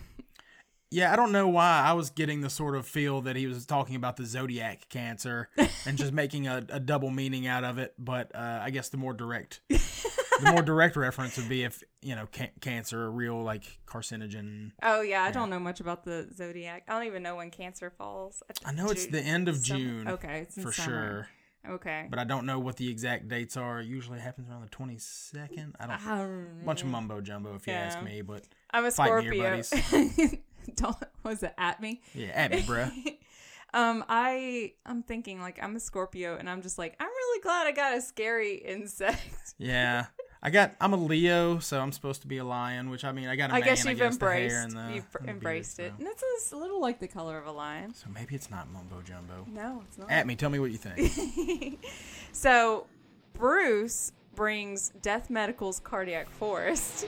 Yeah, 0.91 1.11
I 1.11 1.15
don't 1.15 1.31
know 1.31 1.47
why 1.47 1.81
I 1.85 1.93
was 1.93 2.09
getting 2.09 2.41
the 2.41 2.49
sort 2.49 2.75
of 2.75 2.85
feel 2.87 3.21
that 3.21 3.35
he 3.35 3.47
was 3.47 3.65
talking 3.65 3.95
about 3.95 4.17
the 4.17 4.25
zodiac 4.25 4.87
cancer 4.89 5.49
and 5.85 5.97
just 5.97 6.13
making 6.13 6.47
a, 6.47 6.65
a 6.69 6.79
double 6.79 7.09
meaning 7.09 7.47
out 7.47 7.63
of 7.63 7.77
it. 7.77 7.93
But 7.97 8.33
uh, 8.35 8.59
I 8.61 8.69
guess 8.69 8.89
the 8.89 8.97
more 8.97 9.13
direct, 9.13 9.61
the 9.69 10.51
more 10.51 10.61
direct 10.61 10.95
reference 10.95 11.37
would 11.37 11.49
be 11.49 11.63
if 11.63 11.83
you 12.01 12.15
know 12.15 12.27
can- 12.31 12.51
cancer, 12.61 13.03
a 13.05 13.09
real 13.09 13.41
like 13.43 13.79
carcinogen. 13.87 14.71
oh, 14.83 15.01
yeah, 15.01 15.23
I 15.23 15.31
don't 15.31 15.49
know 15.49 15.59
much 15.59 15.79
about 15.79 16.03
the 16.05 16.29
zodiac. 16.33 16.83
I 16.87 16.93
don't 16.93 17.07
even 17.07 17.23
know 17.23 17.35
when 17.35 17.51
cancer 17.51 17.89
falls. 17.89 18.41
I 18.63 18.71
know 18.71 18.87
it's 18.89 19.07
the 19.07 19.21
end 19.21 19.49
of 19.49 19.57
summer- 19.57 19.79
June. 19.79 20.07
Okay, 20.07 20.45
for 20.49 20.71
summer. 20.71 20.71
sure. 20.71 21.27
Okay. 21.67 22.05
But 22.11 22.19
I 22.19 22.25
don't 22.25 22.45
know 22.45 22.59
what 22.59 22.77
the 22.77 22.89
exact 22.91 23.27
dates 23.27 23.57
are. 23.57 23.79
It 23.79 23.87
usually 23.87 24.19
happens 24.19 24.47
around 24.49 24.61
the 24.61 24.69
twenty 24.69 24.97
second. 24.99 25.75
I 25.79 25.87
don't. 25.87 26.07
Um, 26.07 26.47
Bunch 26.63 26.83
of 26.83 26.89
mumbo 26.89 27.21
jumbo, 27.21 27.55
if 27.55 27.65
you 27.65 27.73
ask 27.73 28.01
me. 28.03 28.21
But 28.21 28.43
I'm 28.69 28.85
a 28.85 28.91
Fight 28.91 29.25
me, 29.25 29.37
your 29.39 29.63
Scorpio. 29.63 30.29
don't 30.75 30.95
was 31.23 31.43
it 31.43 31.53
at 31.57 31.81
me? 31.81 32.01
yeah, 32.13 32.27
at 32.33 32.51
me, 32.51 32.61
bruh. 32.61 32.91
Um, 33.73 34.05
I 34.07 34.71
I'm 34.85 35.03
thinking 35.03 35.41
like 35.41 35.61
I'm 35.61 35.75
a 35.75 35.81
Scorpio, 35.81 36.37
and 36.37 36.49
I'm 36.49 36.61
just 36.61 36.77
like 36.77 36.95
I'm 36.97 37.09
really 37.09 37.41
glad 37.41 37.67
I 37.67 37.73
got 37.73 37.97
a 37.97 38.01
scary 38.01 38.55
insect. 38.55 39.19
Yeah. 39.57 40.05
I 40.43 40.49
got. 40.49 40.75
I'm 40.79 40.93
a 40.93 40.97
Leo, 40.97 41.59
so 41.59 41.79
I'm 41.81 41.91
supposed 41.91 42.21
to 42.21 42.27
be 42.27 42.37
a 42.37 42.43
lion. 42.45 42.89
Which 42.89 43.03
I 43.03 43.11
mean, 43.11 43.27
I 43.27 43.35
got 43.35 43.49
a 43.49 43.53
I 43.53 43.59
mane, 43.59 43.63
guess 43.65 43.85
you've 43.85 43.97
the 43.97 44.03
hair 44.03 44.11
embraced 44.11 44.55
and 44.55 44.71
the- 44.73 44.95
you've 44.95 45.11
the 45.21 45.29
embraced 45.29 45.77
beard, 45.77 45.87
it, 45.87 45.93
so. 45.99 46.05
and 46.05 46.13
it's 46.35 46.51
a 46.53 46.57
little 46.57 46.79
like 46.79 46.99
the 46.99 47.07
color 47.07 47.37
of 47.37 47.47
a 47.47 47.51
lion. 47.51 47.93
So 47.93 48.07
maybe 48.13 48.35
it's 48.35 48.49
not 48.51 48.69
mumbo 48.71 49.01
jumbo. 49.01 49.45
No, 49.47 49.81
it's 49.87 49.97
not. 49.97 50.09
At 50.11 50.27
me, 50.27 50.35
tell 50.35 50.49
me 50.49 50.59
what 50.59 50.71
you 50.71 50.77
think. 50.77 51.83
So, 52.31 52.85
Bruce 53.33 54.11
brings 54.35 54.89
Death 55.01 55.29
Medical's 55.29 55.79
Cardiac 55.79 56.29
Forest. 56.29 57.07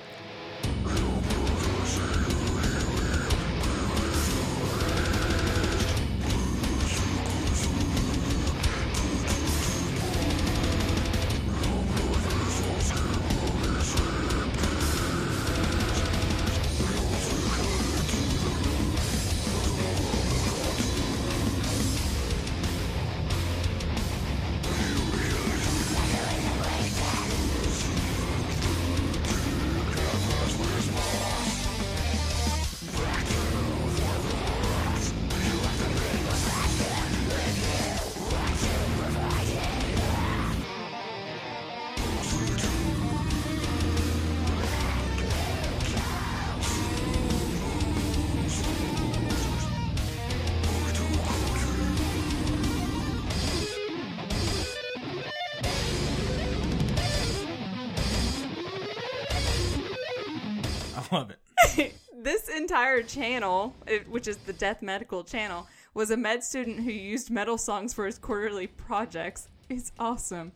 I 61.11 61.15
love 61.15 61.31
it. 61.31 61.95
this 62.23 62.49
entire 62.49 63.03
channel, 63.03 63.75
which 64.09 64.27
is 64.27 64.37
the 64.37 64.53
Death 64.53 64.81
Medical 64.81 65.23
channel, 65.23 65.67
was 65.93 66.11
a 66.11 66.17
med 66.17 66.43
student 66.43 66.79
who 66.81 66.91
used 66.91 67.29
metal 67.31 67.57
songs 67.57 67.93
for 67.93 68.05
his 68.05 68.17
quarterly 68.17 68.67
projects. 68.67 69.47
It's 69.69 69.91
awesome. 69.99 70.51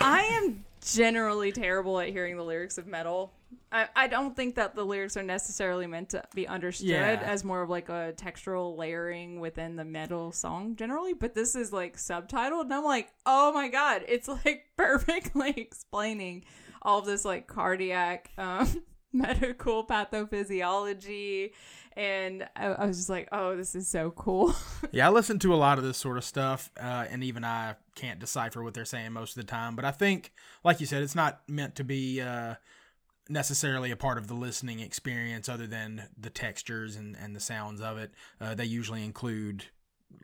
I 0.00 0.22
am 0.22 0.64
generally 0.84 1.52
terrible 1.52 1.98
at 2.00 2.08
hearing 2.08 2.36
the 2.36 2.42
lyrics 2.44 2.78
of 2.78 2.86
metal. 2.86 3.32
I, 3.72 3.88
I 3.96 4.06
don't 4.08 4.36
think 4.36 4.56
that 4.56 4.74
the 4.74 4.84
lyrics 4.84 5.16
are 5.16 5.22
necessarily 5.22 5.86
meant 5.86 6.10
to 6.10 6.22
be 6.34 6.46
understood 6.46 6.88
Yeah. 6.88 7.22
as 7.24 7.42
more 7.44 7.62
of 7.62 7.70
like 7.70 7.88
a 7.88 8.12
textural 8.16 8.76
layering 8.76 9.40
within 9.40 9.76
the 9.76 9.84
metal 9.84 10.30
song 10.32 10.76
generally, 10.76 11.12
but 11.14 11.34
this 11.34 11.54
is 11.54 11.72
like 11.72 11.96
subtitled 11.96 12.62
and 12.62 12.74
I'm 12.74 12.84
like, 12.84 13.10
oh 13.26 13.52
my 13.52 13.68
god, 13.68 14.02
it's 14.06 14.28
like 14.28 14.64
perfectly 14.76 15.50
explaining 15.56 16.44
all 16.82 16.98
of 16.98 17.06
this 17.06 17.24
like 17.24 17.46
cardiac 17.46 18.30
um 18.36 18.82
medical 19.16 19.86
pathophysiology 19.86 21.52
and 21.96 22.48
I, 22.56 22.66
I 22.66 22.86
was 22.86 22.96
just 22.96 23.08
like, 23.08 23.28
oh, 23.30 23.56
this 23.56 23.74
is 23.74 23.86
so 23.88 24.10
cool. 24.10 24.54
Yeah, 24.92 25.08
I 25.08 25.10
listen 25.10 25.40
to 25.40 25.52
a 25.52 25.56
lot 25.56 25.78
of 25.78 25.84
this 25.84 25.96
sort 25.96 26.18
of 26.18 26.24
stuff, 26.24 26.70
uh, 26.80 27.06
and 27.10 27.24
even 27.24 27.44
I 27.44 27.74
can't 27.96 28.20
decipher 28.20 28.62
what 28.62 28.74
they're 28.74 28.84
saying 28.84 29.12
most 29.12 29.36
of 29.36 29.44
the 29.44 29.50
time. 29.50 29.74
But 29.74 29.84
I 29.84 29.90
think, 29.90 30.32
like 30.62 30.78
you 30.78 30.86
said, 30.86 31.02
it's 31.02 31.16
not 31.16 31.40
meant 31.48 31.74
to 31.76 31.84
be 31.84 32.20
uh, 32.20 32.54
necessarily 33.28 33.90
a 33.90 33.96
part 33.96 34.18
of 34.18 34.28
the 34.28 34.34
listening 34.34 34.78
experience, 34.78 35.48
other 35.48 35.66
than 35.66 36.04
the 36.16 36.30
textures 36.30 36.94
and, 36.94 37.16
and 37.20 37.34
the 37.34 37.40
sounds 37.40 37.80
of 37.80 37.98
it. 37.98 38.12
Uh, 38.40 38.54
they 38.54 38.66
usually 38.66 39.04
include 39.04 39.64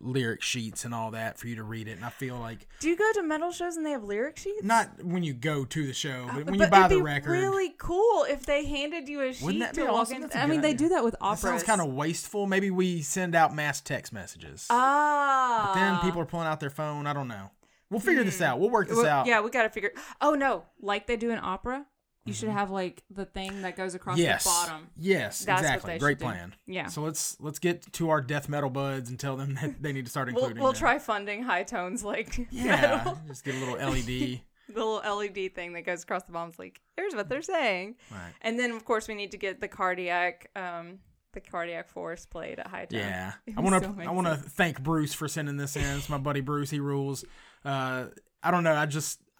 lyric 0.00 0.42
sheets 0.42 0.84
and 0.84 0.94
all 0.94 1.10
that 1.12 1.38
for 1.38 1.46
you 1.48 1.56
to 1.56 1.62
read 1.62 1.88
it. 1.88 1.92
And 1.92 2.04
I 2.04 2.10
feel 2.10 2.38
like 2.38 2.66
Do 2.80 2.88
you 2.88 2.96
go 2.96 3.10
to 3.14 3.22
metal 3.22 3.50
shows 3.52 3.76
and 3.76 3.84
they 3.86 3.90
have 3.90 4.04
lyric 4.04 4.38
sheets? 4.38 4.62
not 4.62 5.02
when 5.04 5.22
you 5.22 5.32
go 5.34 5.64
to 5.64 5.86
the 5.86 5.92
show, 5.92 6.26
but 6.26 6.46
when 6.46 6.58
But 6.58 6.64
you 6.64 6.70
buy 6.70 6.78
it'd 6.86 6.90
the 6.92 6.96
be 6.96 7.02
record. 7.02 7.32
really 7.32 7.74
cool 7.78 8.24
if 8.28 8.46
they 8.46 8.64
handed 8.64 9.08
you 9.08 9.20
a 9.22 9.32
sheet 9.32 9.44
Wouldn't 9.44 9.60
that 9.64 9.74
to 9.74 9.82
walk 9.84 9.92
awesome? 9.92 10.22
in. 10.24 10.30
I 10.34 10.46
mean, 10.46 10.60
they 10.60 10.74
do 10.74 10.88
that 10.90 11.02
with 11.04 11.12
that 11.14 11.22
operas. 11.22 11.40
sounds 11.40 11.62
kind 11.64 11.80
of 11.80 11.88
wasteful. 11.92 12.46
Maybe 12.46 12.70
we 12.70 13.02
send 13.02 13.34
out 13.34 13.54
mass 13.54 13.80
text 13.80 14.12
messages. 14.12 14.66
ah. 14.70 15.72
then 15.74 15.98
people 16.00 16.20
are 16.20 16.26
pulling 16.26 16.46
out 16.46 16.60
their 16.60 16.70
phone. 16.70 17.06
I 17.06 17.12
don't 17.12 17.28
know. 17.28 17.50
We'll 17.90 18.00
figure 18.00 18.22
this 18.22 18.40
out. 18.40 18.60
We'll 18.60 18.70
work 18.70 18.86
this 18.88 18.96
Well, 18.98 19.06
out. 19.06 19.26
Yeah, 19.26 19.40
we 19.40 19.50
got 19.50 19.62
to 19.64 19.68
figure. 19.70 19.90
Oh 20.20 20.34
no, 20.34 20.64
like 20.80 21.06
they 21.08 21.16
do 21.16 21.30
in 21.30 21.38
opera, 21.42 21.86
you 22.30 22.34
should 22.34 22.48
have 22.48 22.70
like 22.70 23.02
the 23.10 23.24
thing 23.24 23.62
that 23.62 23.76
goes 23.76 23.94
across 23.94 24.16
Mm-hmm. 24.18 24.24
yes. 24.26 24.44
the 24.44 24.50
bottom. 24.50 24.86
Yes, 24.96 25.44
That's 25.44 25.62
what 25.62 25.64
exactly. 25.70 25.98
Great 25.98 26.12
should 26.12 26.18
do. 26.18 26.24
plan. 26.24 26.54
Yeah. 26.66 26.86
So 26.86 27.02
let's 27.02 27.36
let's 27.40 27.58
get 27.58 27.92
to 27.94 28.10
our 28.10 28.20
death 28.20 28.48
metal 28.48 28.70
buds 28.70 29.10
and 29.10 29.18
tell 29.18 29.36
them 29.36 29.54
that 29.54 29.82
they 29.82 29.92
need 29.92 30.04
to 30.06 30.10
start 30.10 30.26
We'll, 30.32 30.44
including. 30.44 30.62
we'll 30.62 30.72
try 30.72 30.98
funding 30.98 31.42
high 31.42 31.62
tones 31.64 32.02
like 32.04 32.36
Yeah, 32.50 33.02
metal. 33.04 33.18
just 33.28 33.44
get 33.44 33.54
a 33.54 33.58
little 33.58 33.74
LED. 33.76 34.06
the 34.68 34.84
little 34.84 35.02
LED 35.16 35.54
thing 35.54 35.72
that 35.72 35.82
goes 35.82 36.02
across 36.04 36.22
the 36.22 36.32
bottom 36.32 36.52
like, 36.58 36.80
here's 36.96 37.14
what 37.14 37.28
they're 37.28 37.42
saying. 37.42 37.96
Right. 38.10 38.32
And 38.42 38.58
then 38.58 38.70
of 38.70 38.84
course 38.84 39.08
we 39.08 39.14
need 39.14 39.32
to 39.32 39.36
get 39.36 39.60
the 39.60 39.68
cardiac, 39.68 40.48
um, 40.56 41.00
the 41.32 41.40
cardiac 41.40 41.88
force 41.88 42.26
played 42.26 42.58
at 42.58 42.66
high 42.68 42.84
tone. 42.86 43.00
Yeah, 43.00 43.32
I 43.56 43.60
want 43.60 43.84
so 43.84 43.92
to. 43.92 44.02
I 44.02 44.10
want 44.10 44.26
to 44.28 44.34
thank 44.36 44.82
Bruce 44.82 45.12
for 45.14 45.28
sending 45.28 45.56
this 45.56 45.76
in. 45.76 45.84
It's 45.84 46.08
my 46.08 46.18
buddy 46.18 46.40
Bruce. 46.40 46.70
He 46.70 46.80
rules. 46.80 47.24
Uh, 47.64 48.06
I 48.42 48.50
don't 48.50 48.64
know. 48.64 48.74
I 48.74 48.86
just 48.86 49.20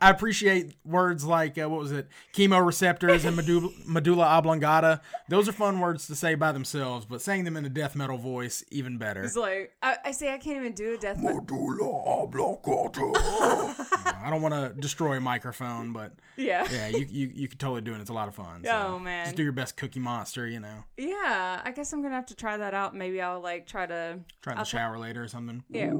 I 0.00 0.10
appreciate 0.10 0.76
words 0.84 1.24
like 1.24 1.58
uh, 1.58 1.68
what 1.68 1.80
was 1.80 1.90
it, 1.90 2.06
chemoreceptors 2.34 3.24
and 3.24 3.34
medulla, 3.36 3.68
medulla 3.86 4.24
oblongata. 4.26 5.00
Those 5.28 5.48
are 5.48 5.52
fun 5.52 5.80
words 5.80 6.06
to 6.06 6.14
say 6.14 6.36
by 6.36 6.52
themselves, 6.52 7.04
but 7.04 7.20
saying 7.20 7.42
them 7.44 7.56
in 7.56 7.64
a 7.64 7.68
death 7.68 7.96
metal 7.96 8.16
voice 8.16 8.62
even 8.70 8.96
better. 8.96 9.24
It's 9.24 9.34
like 9.36 9.72
I, 9.82 9.96
I 10.06 10.10
say 10.12 10.32
I 10.32 10.38
can't 10.38 10.56
even 10.56 10.72
do 10.72 10.94
a 10.94 10.98
death 10.98 11.18
metal. 11.18 11.40
Medulla 11.40 12.22
oblongata. 12.22 13.12
I 14.22 14.28
don't 14.30 14.40
want 14.42 14.54
to 14.54 14.72
destroy 14.80 15.16
a 15.16 15.20
microphone, 15.20 15.92
but 15.92 16.12
Yeah. 16.36 16.66
yeah, 16.70 16.86
you 16.88 17.06
you 17.10 17.30
you 17.34 17.48
could 17.48 17.58
totally 17.58 17.80
do 17.80 17.94
it. 17.94 18.00
It's 18.00 18.10
a 18.10 18.14
lot 18.14 18.28
of 18.28 18.34
fun. 18.36 18.64
Oh, 18.68 18.98
man. 19.00 19.26
just 19.26 19.36
do 19.36 19.42
your 19.42 19.52
best 19.52 19.76
Cookie 19.76 19.98
Monster. 20.00 20.46
You 20.46 20.60
know, 20.60 20.84
Yeah, 20.96 21.60
I 21.64 21.72
guess 21.72 21.92
I'm 21.92 22.02
gonna 22.02 22.14
have 22.14 22.26
to 22.26 22.36
try 22.36 22.56
that 22.56 22.72
out. 22.74 22.94
Maybe 22.94 23.20
I'll 23.20 23.40
like 23.40 23.66
try 23.66 23.86
to. 23.86 24.20
try 24.42 24.52
in 24.52 24.58
the 24.60 24.64
shower 24.64 24.96
later 24.98 25.24
or 25.24 25.28
something. 25.28 25.64
Yeah. 25.68 25.92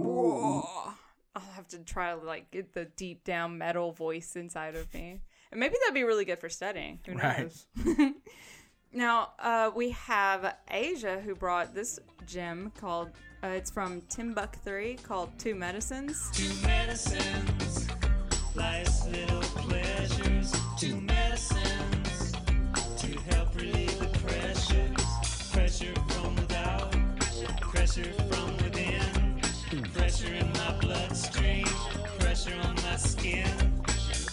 I'll 1.35 1.43
have 1.55 1.69
to 1.69 1.79
try 1.79 2.15
to 2.15 2.21
like 2.25 2.51
get 2.51 2.73
the 2.73 2.87
deep 2.97 3.25
down 3.25 3.57
metal 3.59 3.93
voice 3.93 4.35
inside 4.37 4.75
of 4.75 4.93
me, 4.93 5.21
and 5.51 5.61
maybe 5.61 5.75
that'd 5.81 5.95
be 5.95 6.03
really 6.05 6.25
good 6.25 6.41
for 6.41 6.49
studying. 6.49 6.99
Who 7.07 7.13
Right. 7.15 7.39
knows? 7.41 7.67
now 8.93 9.31
uh, 9.39 9.71
we 9.75 9.91
have 9.91 10.57
Asia 10.71 11.21
who 11.21 11.35
brought 11.35 11.75
this 11.75 11.99
gem 12.27 12.73
called. 12.79 13.11
Uh, 13.43 13.49
it's 13.49 13.71
from 13.71 14.03
Timbuk 14.03 14.55
Three 14.65 14.97
called 14.97 15.31
Two 15.39 15.55
Medicines. 15.55 16.31
Two 16.35 16.67
medicines, 16.67 17.89
life's 18.55 19.07
little 19.07 19.41
pleasures. 19.41 20.30
Skin. 33.21 33.83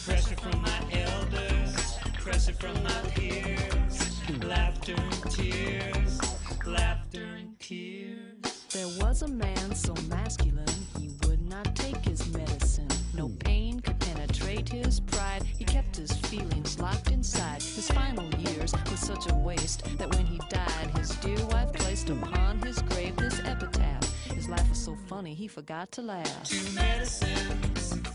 Pressure 0.05 0.35
from 0.37 0.61
my 0.61 0.79
elders, 0.93 1.97
pressure 2.21 2.53
from 2.53 2.81
my 2.83 3.01
peers. 3.13 4.21
Laughter 4.43 4.95
and 4.97 5.31
tears, 5.31 6.21
laughter 6.65 7.23
and 7.37 7.59
tears. 7.59 8.65
There 8.71 8.87
was 9.05 9.23
a 9.23 9.27
man 9.27 9.75
so 9.75 9.93
masculine, 10.07 10.65
he 10.99 11.11
would 11.25 11.41
not 11.49 11.75
take 11.75 11.97
his 11.97 12.31
medicine. 12.31 12.87
No 13.13 13.29
pain 13.39 13.81
could 13.81 13.99
penetrate 13.99 14.69
his 14.69 15.01
pride. 15.01 15.43
He 15.43 15.65
kept 15.65 15.97
his 15.97 16.13
feelings 16.13 16.79
locked 16.79 17.11
inside. 17.11 17.61
His 17.61 17.89
final 17.91 18.29
years 18.35 18.73
was 18.89 18.99
such 18.99 19.29
a 19.29 19.35
waste 19.35 19.83
that 19.97 20.09
when 20.15 20.25
he 20.25 20.39
died, 20.49 20.91
his 20.97 21.09
dear 21.17 21.43
wife 21.47 21.73
placed 21.73 22.09
upon 22.09 22.59
his 22.59 22.81
grave 22.83 23.17
this 23.17 23.39
epitaph. 23.43 24.03
His 24.25 24.47
life 24.47 24.69
was 24.69 24.79
so 24.79 24.95
funny, 25.07 25.33
he 25.33 25.47
forgot 25.47 25.91
to 25.93 26.01
laugh. 26.01 26.43
Two 26.43 26.71
medicines 26.73 28.06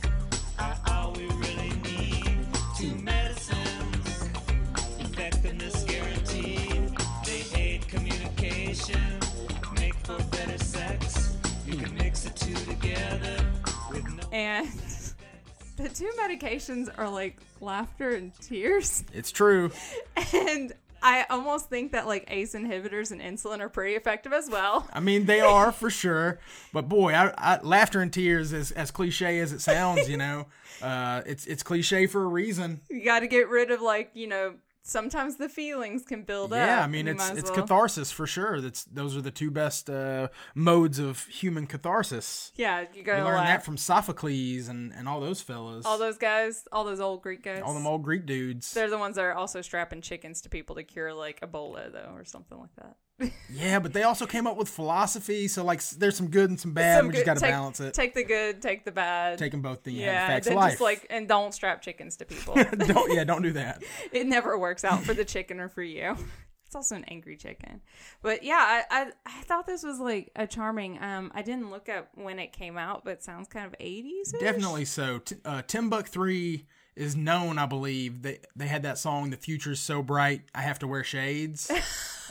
And 14.32 14.66
the 15.76 15.88
two 15.90 16.10
medications 16.18 16.88
are 16.96 17.08
like 17.08 17.36
laughter 17.60 18.10
and 18.10 18.32
tears. 18.40 19.04
It's 19.12 19.30
true. 19.30 19.70
And 20.34 20.72
I 21.02 21.26
almost 21.28 21.68
think 21.68 21.92
that 21.92 22.06
like 22.06 22.24
ACE 22.30 22.54
inhibitors 22.54 23.10
and 23.10 23.20
insulin 23.20 23.60
are 23.60 23.68
pretty 23.68 23.94
effective 23.94 24.32
as 24.32 24.48
well. 24.48 24.88
I 24.92 25.00
mean, 25.00 25.26
they 25.26 25.40
are 25.40 25.72
for 25.72 25.90
sure. 25.90 26.38
But 26.72 26.88
boy, 26.88 27.12
I, 27.12 27.34
I, 27.36 27.60
laughter 27.62 28.00
and 28.00 28.12
tears, 28.12 28.52
is 28.52 28.70
as 28.70 28.90
cliche 28.90 29.40
as 29.40 29.52
it 29.52 29.60
sounds, 29.60 30.08
you 30.08 30.16
know, 30.16 30.46
uh, 30.80 31.22
it's 31.26 31.46
it's 31.46 31.62
cliche 31.62 32.06
for 32.06 32.22
a 32.22 32.28
reason. 32.28 32.80
You 32.88 33.04
got 33.04 33.20
to 33.20 33.26
get 33.26 33.48
rid 33.48 33.70
of 33.70 33.80
like, 33.80 34.10
you 34.14 34.28
know, 34.28 34.54
sometimes 34.82 35.36
the 35.36 35.48
feelings 35.48 36.04
can 36.04 36.22
build 36.22 36.52
up. 36.52 36.58
Yeah, 36.66 36.82
I 36.82 36.86
mean 36.86 37.08
it's 37.08 37.30
it's 37.30 37.50
well- 37.50 37.60
catharsis 37.60 38.12
for 38.12 38.26
sure. 38.26 38.60
That's 38.60 38.84
those 38.84 39.16
are 39.16 39.20
the 39.22 39.30
two 39.30 39.50
best 39.50 39.88
uh, 39.88 40.28
modes 40.54 40.98
of 40.98 41.24
human 41.26 41.66
catharsis. 41.66 42.52
Yeah, 42.56 42.84
you 42.94 43.02
gotta 43.02 43.24
laugh. 43.24 43.46
that 43.46 43.64
from 43.64 43.76
Sophocles 43.76 44.68
and, 44.68 44.92
and 44.92 45.08
all 45.08 45.20
those 45.20 45.40
fellas. 45.40 45.86
all 45.86 45.98
those 45.98 46.18
guys, 46.18 46.66
all 46.72 46.84
those 46.84 47.00
old 47.00 47.22
Greek 47.22 47.42
guys. 47.42 47.62
all 47.64 47.74
them 47.74 47.86
old 47.86 48.02
Greek 48.02 48.26
dudes. 48.26 48.72
They're 48.72 48.90
the 48.90 48.98
ones 48.98 49.16
that 49.16 49.22
are 49.22 49.34
also 49.34 49.60
strapping 49.60 50.00
chickens 50.00 50.40
to 50.42 50.48
people 50.48 50.76
to 50.76 50.82
cure 50.82 51.12
like 51.14 51.40
Ebola, 51.40 51.92
though, 51.92 52.12
or 52.14 52.24
something 52.24 52.58
like 52.58 52.74
that. 52.76 52.96
Yeah, 53.50 53.78
but 53.78 53.92
they 53.92 54.02
also 54.02 54.26
came 54.26 54.46
up 54.46 54.56
with 54.56 54.68
philosophy. 54.68 55.48
So 55.48 55.64
like, 55.64 55.82
there's 55.90 56.16
some 56.16 56.28
good 56.28 56.50
and 56.50 56.58
some 56.58 56.72
bad. 56.72 56.98
Some 56.98 57.08
we 57.08 57.14
just 57.14 57.26
got 57.26 57.34
to 57.38 57.40
balance 57.40 57.80
it. 57.80 57.94
Take 57.94 58.14
the 58.14 58.24
good, 58.24 58.60
take 58.62 58.84
the 58.84 58.92
bad. 58.92 59.38
Take 59.38 59.52
them 59.52 59.62
both. 59.62 59.82
Then 59.82 59.94
yeah, 59.94 60.26
facts 60.26 60.46
then 60.46 60.56
life. 60.56 60.72
just 60.72 60.82
like 60.82 61.06
and 61.10 61.28
don't 61.28 61.52
strap 61.54 61.82
chickens 61.82 62.16
to 62.16 62.24
people. 62.24 62.54
don't 62.86 63.12
yeah, 63.12 63.24
don't 63.24 63.42
do 63.42 63.52
that. 63.52 63.82
it 64.12 64.26
never 64.26 64.58
works 64.58 64.84
out 64.84 65.02
for 65.02 65.14
the 65.14 65.24
chicken 65.24 65.60
or 65.60 65.68
for 65.68 65.82
you. 65.82 66.16
It's 66.64 66.74
also 66.74 66.96
an 66.96 67.04
angry 67.08 67.36
chicken, 67.36 67.82
but 68.22 68.42
yeah, 68.42 68.54
I, 68.56 68.84
I 69.02 69.10
I 69.26 69.42
thought 69.42 69.66
this 69.66 69.82
was 69.82 70.00
like 70.00 70.30
a 70.34 70.46
charming. 70.46 70.98
Um, 71.02 71.30
I 71.34 71.42
didn't 71.42 71.70
look 71.70 71.90
up 71.90 72.08
when 72.14 72.38
it 72.38 72.54
came 72.54 72.78
out, 72.78 73.04
but 73.04 73.10
it 73.10 73.22
sounds 73.22 73.46
kind 73.46 73.66
of 73.66 73.74
eighties. 73.78 74.32
Definitely 74.40 74.86
so. 74.86 75.18
T- 75.18 75.36
uh, 75.44 75.60
Timbuk 75.68 76.06
Three 76.06 76.64
is 76.96 77.14
known, 77.14 77.58
I 77.58 77.66
believe. 77.66 78.22
They 78.22 78.38
they 78.56 78.68
had 78.68 78.84
that 78.84 78.96
song, 78.96 79.28
"The 79.28 79.36
Future's 79.36 79.80
So 79.80 80.02
Bright, 80.02 80.44
I 80.54 80.62
Have 80.62 80.78
to 80.78 80.86
Wear 80.86 81.04
Shades," 81.04 81.70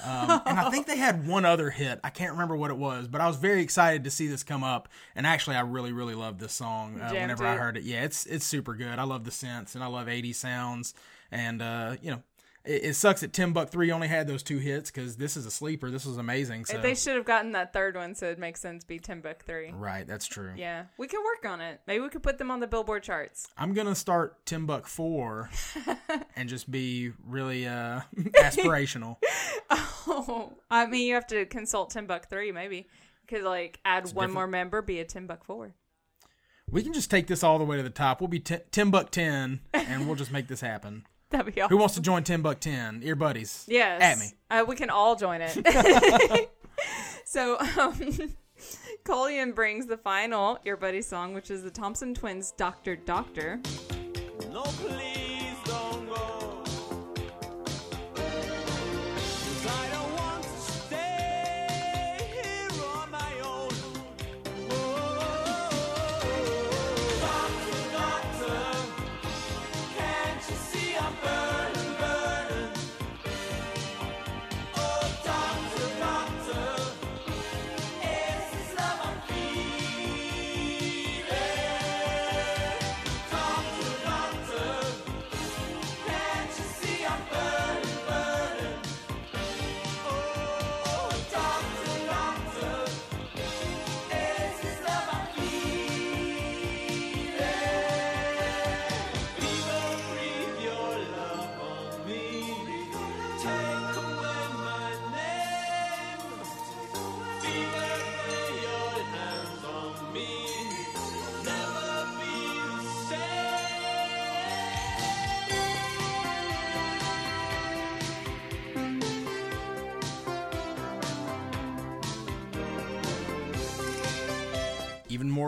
um, 0.03 0.41
and 0.45 0.59
I 0.59 0.69
think 0.69 0.87
they 0.87 0.97
had 0.97 1.27
one 1.27 1.45
other 1.45 1.69
hit. 1.69 1.99
I 2.03 2.09
can't 2.09 2.31
remember 2.31 2.55
what 2.55 2.71
it 2.71 2.77
was, 2.77 3.07
but 3.07 3.21
I 3.21 3.27
was 3.27 3.37
very 3.37 3.61
excited 3.61 4.03
to 4.03 4.11
see 4.11 4.27
this 4.27 4.43
come 4.43 4.63
up. 4.63 4.89
And 5.15 5.27
actually, 5.27 5.55
I 5.55 5.61
really 5.61 5.91
really 5.91 6.15
love 6.15 6.39
this 6.39 6.53
song. 6.53 6.99
Uh, 6.99 7.09
whenever 7.21 7.45
I 7.45 7.55
heard 7.55 7.77
it, 7.77 7.83
yeah, 7.83 8.03
it's 8.03 8.25
it's 8.25 8.45
super 8.45 8.73
good. 8.75 8.99
I 8.99 9.03
love 9.03 9.23
the 9.23 9.31
synths 9.31 9.75
and 9.75 9.83
I 9.83 9.87
love 9.87 10.07
'80s 10.07 10.35
sounds, 10.35 10.93
and 11.31 11.61
uh, 11.61 11.95
you 12.01 12.11
know. 12.11 12.23
It, 12.63 12.83
it 12.85 12.93
sucks 12.95 13.21
that 13.21 13.31
Timbuk 13.33 13.69
Three 13.69 13.91
only 13.91 14.07
had 14.07 14.27
those 14.27 14.43
two 14.43 14.57
hits 14.59 14.91
because 14.91 15.15
this 15.17 15.35
is 15.35 15.45
a 15.45 15.51
sleeper. 15.51 15.89
This 15.89 16.05
was 16.05 16.17
amazing. 16.17 16.65
So 16.65 16.77
They 16.77 16.93
should 16.95 17.15
have 17.15 17.25
gotten 17.25 17.53
that 17.53 17.73
third 17.73 17.95
one, 17.95 18.13
so 18.13 18.27
it 18.29 18.37
makes 18.37 18.61
sense. 18.61 18.83
Be 18.83 18.99
Timbuk 18.99 19.41
three. 19.41 19.71
right, 19.71 20.05
that's 20.05 20.27
true. 20.27 20.53
Yeah, 20.55 20.85
we 20.97 21.07
can 21.07 21.21
work 21.23 21.51
on 21.51 21.59
it. 21.61 21.81
Maybe 21.87 22.01
we 22.01 22.09
could 22.09 22.23
put 22.23 22.37
them 22.37 22.51
on 22.51 22.59
the 22.59 22.67
Billboard 22.67 23.03
charts. 23.03 23.47
I'm 23.57 23.73
gonna 23.73 23.95
start 23.95 24.45
Timbuk 24.45 24.85
four 24.85 25.49
and 26.35 26.47
just 26.47 26.69
be 26.69 27.11
really 27.25 27.67
uh 27.67 28.01
aspirational. 28.17 29.17
Oh, 29.69 30.53
I 30.69 30.85
mean, 30.85 31.07
you 31.07 31.13
have 31.15 31.27
to 31.27 31.45
consult 31.45 31.93
Timbuk 31.93 32.25
three. 32.29 32.51
Maybe 32.51 32.87
could 33.27 33.43
like 33.43 33.79
add 33.85 34.03
one 34.03 34.09
different- 34.27 34.33
more 34.33 34.47
member, 34.47 34.81
be 34.81 34.99
a 34.99 35.05
Timbuk 35.05 35.43
four. 35.43 35.73
we 36.69 36.83
can 36.83 36.93
just 36.93 37.09
take 37.09 37.27
this 37.27 37.43
all 37.43 37.57
the 37.57 37.65
way 37.65 37.77
to 37.77 37.83
the 37.83 37.89
top. 37.89 38.21
We'll 38.21 38.27
be 38.27 38.39
t- 38.39 38.57
Timbuk 38.71 39.09
ten, 39.09 39.61
and 39.73 40.05
we'll 40.05 40.15
just 40.15 40.31
make 40.31 40.47
this 40.47 40.61
happen. 40.61 41.05
That'd 41.31 41.53
be 41.53 41.61
awesome. 41.61 41.75
Who 41.75 41.79
wants 41.79 41.95
to 41.95 42.01
join 42.01 42.23
Ten 42.23 42.43
Timbuk 42.43 42.59
ten? 42.59 43.01
Ear 43.03 43.15
buddies. 43.15 43.65
Yes. 43.67 44.01
At 44.01 44.19
me. 44.19 44.33
Uh, 44.49 44.65
we 44.67 44.75
can 44.75 44.89
all 44.89 45.15
join 45.15 45.41
it. 45.41 46.49
so, 47.25 47.57
um, 47.79 47.95
Colian 49.03 49.53
brings 49.53 49.87
the 49.87 49.97
final 49.97 50.59
Ear 50.65 50.77
Buddy 50.77 51.01
song, 51.01 51.33
which 51.33 51.49
is 51.49 51.63
the 51.63 51.71
Thompson 51.71 52.13
Twins' 52.13 52.51
Doctor 52.51 52.95
Doctor. 52.95 53.61
No, 54.51 54.63
please 54.63 55.10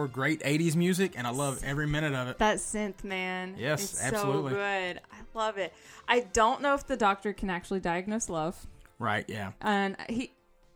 Great 0.08 0.42
'80s 0.42 0.76
music, 0.76 1.14
and 1.18 1.26
I 1.28 1.32
love 1.32 1.62
every 1.64 1.88
minute 1.88 2.14
of 2.14 2.28
it. 2.28 2.38
That 2.40 2.58
synth, 2.58 3.04
man. 3.04 3.56
Yes, 3.58 3.84
it's 3.94 4.04
absolutely. 4.04 4.52
so 4.52 4.58
good. 4.58 5.02
I 5.12 5.18
love 5.38 5.58
it. 5.58 5.74
I 6.08 6.22
don't 6.22 6.62
know 6.62 6.74
if 6.76 6.86
the 6.88 6.98
doctor 6.98 7.34
can 7.34 7.50
actually 7.50 7.80
diagnose 7.80 8.30
love. 8.30 8.68
Right? 9.00 9.26
Yeah. 9.28 9.52
And 9.62 9.96
he, 10.10 10.32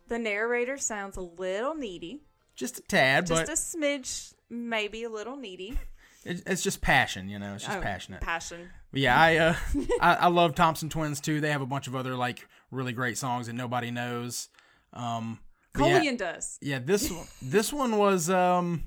the 0.08 0.18
narrator 0.18 0.76
sounds 0.78 1.16
a 1.16 1.20
little 1.22 1.74
needy. 1.74 2.20
Just 2.56 2.78
a 2.78 2.82
tad, 2.82 3.26
Just 3.26 3.46
but 3.46 3.48
a 3.48 3.52
smidge, 3.56 4.34
maybe 4.50 5.04
a 5.04 5.08
little 5.08 5.36
needy. 5.36 5.78
it's 6.24 6.62
just 6.62 6.80
passion. 6.80 7.28
You 7.28 7.38
know, 7.38 7.54
it's 7.54 7.64
just 7.64 7.78
Oh, 7.78 7.80
passionate. 7.80 8.20
Passion. 8.20 8.68
But 8.90 9.00
yeah, 9.00 9.18
I, 9.20 9.36
uh, 9.36 9.54
I 10.00 10.14
I 10.14 10.26
love 10.28 10.54
Thompson 10.54 10.88
Twins 10.88 11.20
too. 11.20 11.40
They 11.40 11.50
have 11.52 11.62
a 11.62 11.66
bunch 11.66 11.86
of 11.86 11.94
other 11.94 12.16
like 12.16 12.46
really 12.70 12.92
great 12.92 13.16
songs 13.16 13.46
that 13.46 13.52
nobody 13.52 13.90
knows. 13.90 14.48
Um, 14.92 15.38
but 15.74 16.02
yeah- 16.02 16.12
does. 16.16 16.58
yeah 16.60 16.80
this 16.80 17.10
one 17.10 17.26
this 17.40 17.72
one 17.72 17.96
was 17.98 18.28
um 18.30 18.84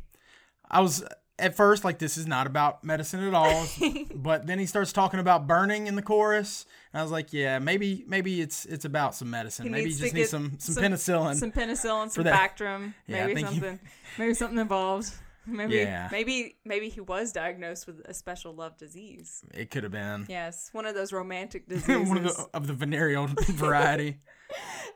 i 0.71 0.79
was 0.81 1.03
at 1.37 1.55
first 1.55 1.83
like 1.83 1.97
this 1.99 2.17
is 2.17 2.25
not 2.27 2.45
about 2.47 2.83
medicine 2.83 3.21
at 3.23 3.33
all 3.33 3.65
but 4.15 4.45
then 4.47 4.57
he 4.59 4.65
starts 4.65 4.91
talking 4.93 5.19
about 5.19 5.45
burning 5.47 5.87
in 5.87 5.95
the 5.95 6.01
chorus 6.01 6.65
and 6.93 6.99
i 6.99 7.03
was 7.03 7.11
like 7.11 7.33
yeah 7.33 7.59
maybe 7.59 8.03
maybe 8.07 8.41
it's 8.41 8.65
it's 8.65 8.85
about 8.85 9.13
some 9.15 9.29
medicine 9.29 9.65
He 9.65 9.71
maybe 9.71 9.89
you 9.89 9.95
just 9.97 10.13
need 10.13 10.21
get 10.21 10.29
some 10.29 10.55
some, 10.59 10.75
penicillin 10.83 11.35
some 11.35 11.51
penicillin, 11.51 12.09
some 12.11 12.23
that. 12.23 12.57
Bactrim, 12.57 12.93
Yeah, 13.07 13.25
maybe 13.27 13.41
he- 13.41 13.47
something, 13.47 13.79
maybe 14.17 14.33
something 14.33 14.57
involved. 14.59 15.11
Maybe, 15.47 15.77
Yeah. 15.77 16.07
maybe, 16.11 16.57
maybe 16.63 16.87
he 16.89 17.01
was 17.01 17.31
diagnosed 17.31 17.87
with 17.87 17.99
a 18.05 18.13
special 18.13 18.53
love 18.53 18.77
disease. 18.77 19.41
it 19.55 19.71
could 19.71 19.81
have 19.81 19.91
been 19.91 20.27
Yes, 20.29 20.69
one 20.71 20.85
of 20.85 20.93
those 20.93 21.11
romantic 21.11 21.67
diseases. 21.67 22.07
one 22.09 22.17
of 22.17 22.23
the 22.25 22.47
of 22.53 22.67
the 22.67 22.73
venereal 22.73 23.27
variety 23.47 24.19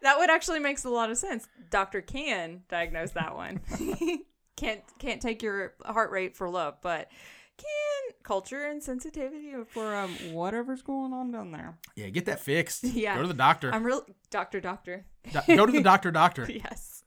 that 0.03 0.19
would 0.19 0.29
actually 0.29 0.59
makes 0.59 0.83
a 0.85 0.89
lot 0.89 1.09
of 1.09 1.17
sense. 1.17 1.47
Doctor 1.71 2.01
can 2.01 2.61
diagnose 2.69 3.11
that 3.13 3.35
one. 3.35 3.59
Can't 4.55 4.81
can't 4.99 5.21
take 5.21 5.41
your 5.43 5.73
heart 5.85 6.11
rate 6.11 6.35
for 6.35 6.49
love, 6.49 6.75
but 6.81 7.09
can 7.57 8.13
culture 8.23 8.65
and 8.65 8.83
sensitivity 8.83 9.53
for 9.69 9.95
um 9.95 10.11
whatever's 10.33 10.81
going 10.81 11.13
on 11.13 11.31
down 11.31 11.51
there. 11.51 11.77
yeah 11.95 12.09
get 12.09 12.25
that 12.25 12.39
fixed 12.41 12.83
Yeah. 12.83 13.15
go 13.15 13.21
to 13.21 13.27
the 13.27 13.33
doctor 13.33 13.73
I'm 13.73 13.83
real 13.85 14.05
doctor, 14.29 14.59
doctor. 14.59 15.05
Do- 15.31 15.55
go 15.55 15.65
to 15.65 15.71
the 15.71 15.81
doctor 15.93 16.11
doctor 16.11 16.45
Yes. 16.49 17.03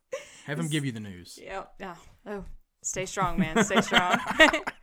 have 0.46 0.58
him 0.58 0.68
give 0.68 0.84
you 0.86 0.92
the 0.92 1.00
news 1.00 1.38
Yeah. 1.42 1.64
Yeah. 1.78 1.96
Oh, 2.26 2.44
stay 2.82 3.04
strong, 3.06 3.38
man. 3.38 3.62
Stay 3.64 3.80
strong. 3.82 4.18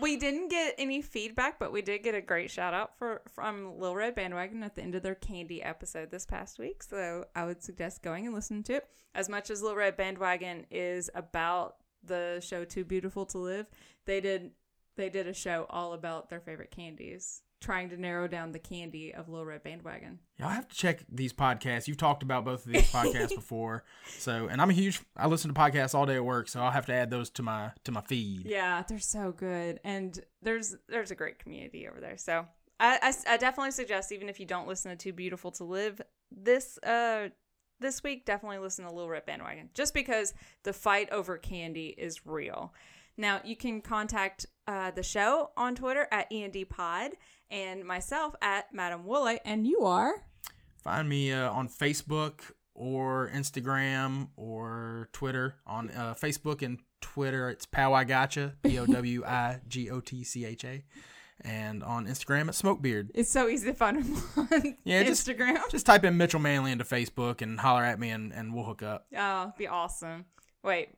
we 0.00 0.16
didn't 0.16 0.48
get 0.48 0.74
any 0.78 1.02
feedback, 1.02 1.58
but 1.58 1.72
we 1.72 1.82
did 1.82 2.02
get 2.02 2.14
a 2.14 2.20
great 2.20 2.50
shout 2.50 2.74
out 2.74 2.96
for 2.98 3.22
from 3.34 3.78
Lil 3.78 3.94
Red 3.94 4.14
Bandwagon 4.14 4.62
at 4.62 4.74
the 4.74 4.82
end 4.82 4.94
of 4.94 5.02
their 5.02 5.14
Candy 5.14 5.62
episode 5.62 6.10
this 6.10 6.26
past 6.26 6.58
week. 6.58 6.82
So 6.82 7.24
I 7.34 7.44
would 7.44 7.62
suggest 7.62 8.02
going 8.02 8.26
and 8.26 8.34
listening 8.34 8.62
to 8.64 8.74
it. 8.74 8.88
As 9.14 9.28
much 9.28 9.50
as 9.50 9.62
Lil 9.62 9.76
Red 9.76 9.96
Bandwagon 9.96 10.66
is 10.70 11.10
about 11.14 11.76
the 12.02 12.40
show 12.44 12.64
Too 12.64 12.84
Beautiful 12.84 13.26
to 13.26 13.38
Live, 13.38 13.66
they 14.06 14.20
did 14.20 14.52
they 14.96 15.08
did 15.08 15.28
a 15.28 15.34
show 15.34 15.66
all 15.70 15.92
about 15.92 16.28
their 16.28 16.40
favorite 16.40 16.70
candies, 16.70 17.42
trying 17.60 17.88
to 17.90 18.00
narrow 18.00 18.28
down 18.28 18.52
the 18.52 18.58
candy 18.58 19.12
of 19.12 19.28
Lil 19.28 19.44
Red 19.44 19.62
Bandwagon. 19.62 20.20
Y'all 20.36 20.48
have 20.48 20.68
to 20.68 20.76
check 20.76 21.04
these 21.08 21.32
podcasts. 21.32 21.88
You've 21.88 21.96
talked 21.96 22.22
about 22.22 22.44
both 22.44 22.64
of 22.64 22.72
these 22.72 22.90
podcasts 22.90 23.34
before. 23.34 23.84
So, 24.06 24.46
and 24.46 24.60
I'm 24.60 24.70
a 24.70 24.74
huge. 24.74 25.00
I 25.16 25.26
listen 25.26 25.52
to 25.52 25.58
podcasts 25.58 25.94
all 25.94 26.06
day 26.06 26.16
at 26.16 26.24
work, 26.24 26.48
so 26.48 26.60
I'll 26.60 26.70
have 26.70 26.86
to 26.86 26.92
add 26.92 27.10
those 27.10 27.30
to 27.30 27.42
my 27.42 27.72
to 27.84 27.92
my 27.92 28.00
feed. 28.02 28.46
Yeah, 28.46 28.82
they're 28.88 28.98
so 28.98 29.32
good, 29.32 29.80
and 29.84 30.18
there's 30.42 30.76
there's 30.88 31.10
a 31.10 31.16
great 31.16 31.38
community 31.38 31.88
over 31.88 32.00
there. 32.00 32.16
So 32.16 32.46
I, 32.80 32.98
I, 33.02 33.34
I 33.34 33.36
definitely 33.36 33.72
suggest 33.72 34.12
even 34.12 34.28
if 34.28 34.38
you 34.38 34.46
don't 34.46 34.68
listen 34.68 34.90
to 34.90 34.96
Too 34.96 35.12
Beautiful 35.12 35.50
to 35.52 35.64
Live 35.64 36.00
this 36.30 36.78
uh 36.78 37.28
this 37.80 38.02
week, 38.02 38.24
definitely 38.24 38.58
listen 38.58 38.84
to 38.84 38.90
Little 38.90 39.08
Red 39.08 39.26
Bandwagon, 39.26 39.70
just 39.74 39.94
because 39.94 40.34
the 40.64 40.72
fight 40.72 41.10
over 41.10 41.38
candy 41.38 41.94
is 41.96 42.26
real. 42.26 42.72
Now 43.18 43.40
you 43.44 43.56
can 43.56 43.80
contact 43.82 44.46
uh, 44.66 44.90
the 44.92 45.02
show 45.02 45.50
on 45.56 45.74
Twitter 45.74 46.06
at 46.10 46.32
END 46.32 46.56
Pod 46.70 47.10
and 47.50 47.84
myself 47.84 48.34
at 48.40 48.72
Madam 48.72 49.04
Woolley, 49.04 49.40
and 49.44 49.66
you 49.66 49.80
are. 49.82 50.22
Find 50.82 51.08
me 51.08 51.32
uh, 51.32 51.50
on 51.50 51.68
Facebook 51.68 52.40
or 52.74 53.30
Instagram 53.34 54.28
or 54.36 55.08
Twitter. 55.12 55.56
On 55.66 55.90
uh, 55.90 56.14
Facebook 56.14 56.62
and 56.62 56.78
Twitter, 57.00 57.50
it's 57.50 57.66
Pow 57.66 57.92
I 57.92 58.04
Gotcha, 58.04 58.54
P 58.62 58.78
O 58.78 58.86
W 58.86 59.24
I 59.24 59.60
G 59.68 59.90
O 59.90 60.00
T 60.00 60.22
C 60.24 60.44
H 60.44 60.64
A. 60.64 60.84
And 61.42 61.84
on 61.84 62.06
Instagram, 62.06 62.48
it's 62.48 62.60
Smokebeard. 62.62 63.10
It's 63.14 63.30
so 63.30 63.48
easy 63.48 63.66
to 63.68 63.74
find 63.74 64.04
him 64.04 64.22
on 64.36 64.76
Yeah, 64.84 65.02
just- 65.04 65.26
Instagram. 65.28 65.58
Just 65.70 65.86
type 65.86 66.04
in 66.04 66.16
Mitchell 66.16 66.40
Manley 66.40 66.72
into 66.72 66.84
Facebook 66.84 67.42
and 67.42 67.58
holler 67.60 67.84
at 67.84 67.98
me, 68.00 68.10
and, 68.10 68.32
and 68.32 68.52
we'll 68.54 68.64
hook 68.64 68.82
up. 68.82 69.06
oh, 69.16 69.52
be 69.56 69.66
awesome. 69.68 70.24
Wait, 70.64 70.88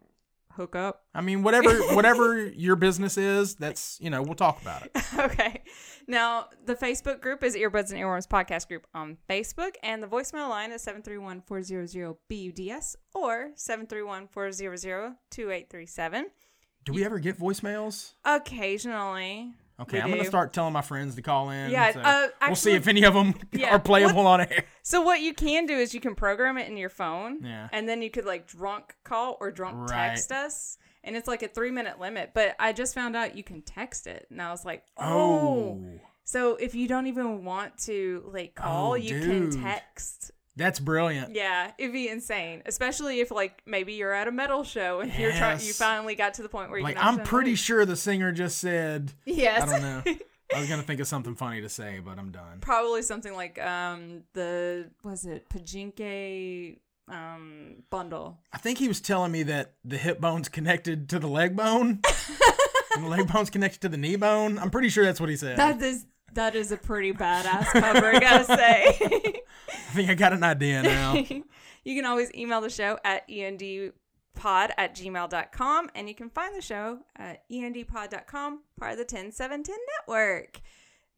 hook 0.52 0.76
up. 0.76 1.04
I 1.14 1.20
mean, 1.20 1.42
whatever 1.42 1.78
whatever 1.94 2.46
your 2.46 2.76
business 2.76 3.16
is, 3.16 3.54
that's 3.54 3.98
you 4.00 4.10
know, 4.10 4.22
we'll 4.22 4.34
talk 4.34 4.60
about 4.62 4.84
it. 4.84 4.90
okay. 5.18 5.62
Now, 6.06 6.46
the 6.64 6.74
Facebook 6.74 7.20
group 7.20 7.44
is 7.44 7.54
Earbuds 7.54 7.90
and 7.90 8.00
Earworms 8.00 8.26
Podcast 8.26 8.68
Group 8.68 8.86
on 8.94 9.18
Facebook, 9.28 9.72
and 9.82 10.02
the 10.02 10.08
voicemail 10.08 10.48
line 10.48 10.72
is 10.72 10.82
731 10.82 11.42
400 11.42 12.16
BUDS 12.28 12.96
or 13.14 13.50
731 13.54 14.28
400 14.28 15.16
2837. 15.30 16.26
Do 16.84 16.92
we 16.94 17.04
ever 17.04 17.18
get 17.18 17.38
voicemails? 17.38 18.14
Occasionally. 18.24 19.52
Okay, 19.82 19.98
we 19.98 20.02
I'm 20.02 20.10
gonna 20.10 20.24
start 20.24 20.52
telling 20.52 20.72
my 20.72 20.82
friends 20.82 21.14
to 21.14 21.22
call 21.22 21.50
in. 21.50 21.70
Yeah, 21.70 21.92
so 21.92 22.00
uh, 22.00 22.28
we'll 22.46 22.56
see 22.56 22.72
if 22.72 22.86
any 22.86 23.04
of 23.04 23.14
them 23.14 23.34
Yeah, 23.52 23.74
are 23.74 23.78
playable 23.78 24.26
on 24.26 24.40
air. 24.42 24.64
So, 24.82 25.00
what 25.02 25.20
you 25.20 25.32
can 25.34 25.66
do 25.66 25.74
is 25.74 25.94
you 25.94 26.00
can 26.00 26.14
program 26.14 26.58
it 26.58 26.68
in 26.68 26.76
your 26.76 26.88
phone, 26.90 27.42
Yeah. 27.42 27.68
and 27.72 27.88
then 27.88 28.02
you 28.02 28.10
could 28.10 28.26
like 28.26 28.46
drunk 28.46 28.94
call 29.04 29.36
or 29.40 29.50
drunk 29.50 29.90
Right. 29.90 30.08
text 30.10 30.32
us. 30.32 30.76
And 31.02 31.16
it's 31.16 31.26
like 31.26 31.42
a 31.42 31.48
three 31.48 31.70
minute 31.70 31.98
limit, 31.98 32.32
but 32.34 32.54
I 32.58 32.74
just 32.74 32.94
found 32.94 33.16
out 33.16 33.34
you 33.34 33.42
can 33.42 33.62
text 33.62 34.06
it. 34.06 34.26
And 34.30 34.40
I 34.42 34.50
was 34.50 34.66
like, 34.66 34.84
Oh, 34.98 35.08
oh. 35.08 35.84
So 36.24 36.56
if 36.56 36.74
you 36.74 36.86
don't 36.86 37.06
even 37.06 37.42
want 37.44 37.78
to 37.84 38.28
like 38.34 38.54
call, 38.54 38.92
Oh, 38.92 38.94
you 38.96 39.18
dude. 39.20 39.52
can 39.52 39.62
text. 39.62 40.30
That's 40.60 40.78
brilliant. 40.78 41.34
Yeah, 41.34 41.72
it'd 41.78 41.92
be 41.92 42.08
insane, 42.08 42.62
especially 42.66 43.20
if 43.20 43.30
like 43.30 43.62
maybe 43.66 43.94
you're 43.94 44.12
at 44.12 44.28
a 44.28 44.32
metal 44.32 44.62
show 44.62 45.00
and 45.00 45.12
you're 45.14 45.32
trying. 45.32 45.60
You 45.60 45.72
finally 45.72 46.14
got 46.14 46.34
to 46.34 46.42
the 46.42 46.48
point 46.48 46.70
where 46.70 46.78
you 46.78 46.84
Like 46.84 46.96
can. 46.96 47.18
I'm 47.18 47.24
pretty 47.24 47.54
sure 47.54 47.84
the 47.84 47.96
singer 47.96 48.30
just 48.32 48.58
said. 48.58 49.12
Yes. 49.24 49.62
I 49.62 49.66
don't 49.66 49.82
know. 49.82 50.14
I 50.54 50.58
was 50.60 50.68
gonna 50.68 50.82
think 50.82 51.00
of 51.00 51.06
something 51.06 51.34
funny 51.36 51.60
to 51.62 51.68
say, 51.68 52.00
but 52.04 52.18
I'm 52.18 52.30
done. 52.32 52.58
Probably 52.60 53.02
something 53.02 53.34
like 53.34 53.60
um 53.64 54.24
the 54.34 54.90
was 55.02 55.24
it 55.24 55.48
Pajinke 55.48 56.78
um 57.08 57.82
bundle. 57.90 58.38
I 58.52 58.58
think 58.58 58.78
he 58.78 58.88
was 58.88 59.00
telling 59.00 59.32
me 59.32 59.44
that 59.44 59.74
the 59.84 59.96
hip 59.96 60.20
bone's 60.20 60.48
connected 60.48 61.08
to 61.10 61.18
the 61.18 61.28
leg 61.28 61.56
bone, 61.56 62.00
and 62.96 63.04
the 63.04 63.08
leg 63.08 63.32
bone's 63.32 63.50
connected 63.50 63.80
to 63.82 63.88
the 63.88 63.96
knee 63.96 64.16
bone. 64.16 64.58
I'm 64.58 64.70
pretty 64.70 64.88
sure 64.88 65.04
that's 65.04 65.20
what 65.20 65.30
he 65.30 65.36
said. 65.36 65.56
That 65.56 65.80
is 65.82 66.04
that 66.34 66.54
is 66.54 66.72
a 66.72 66.76
pretty 66.76 67.12
badass 67.12 67.66
cover, 67.66 68.06
I 68.06 68.18
gotta 68.18 68.44
say. 68.44 68.98
I 69.68 69.92
think 69.92 70.10
I 70.10 70.14
got 70.14 70.32
an 70.32 70.42
idea 70.42 70.82
now. 70.82 71.14
you 71.84 71.96
can 71.96 72.04
always 72.04 72.32
email 72.34 72.60
the 72.60 72.70
show 72.70 72.98
at 73.04 73.28
endpod 73.28 73.92
at 74.44 74.94
gmail.com 74.94 75.90
and 75.94 76.08
you 76.08 76.14
can 76.14 76.30
find 76.30 76.54
the 76.54 76.62
show 76.62 77.00
at 77.16 77.48
endpod.com, 77.50 78.60
part 78.78 78.92
of 78.92 78.98
the 78.98 79.04
10710 79.04 79.76
network. 79.98 80.60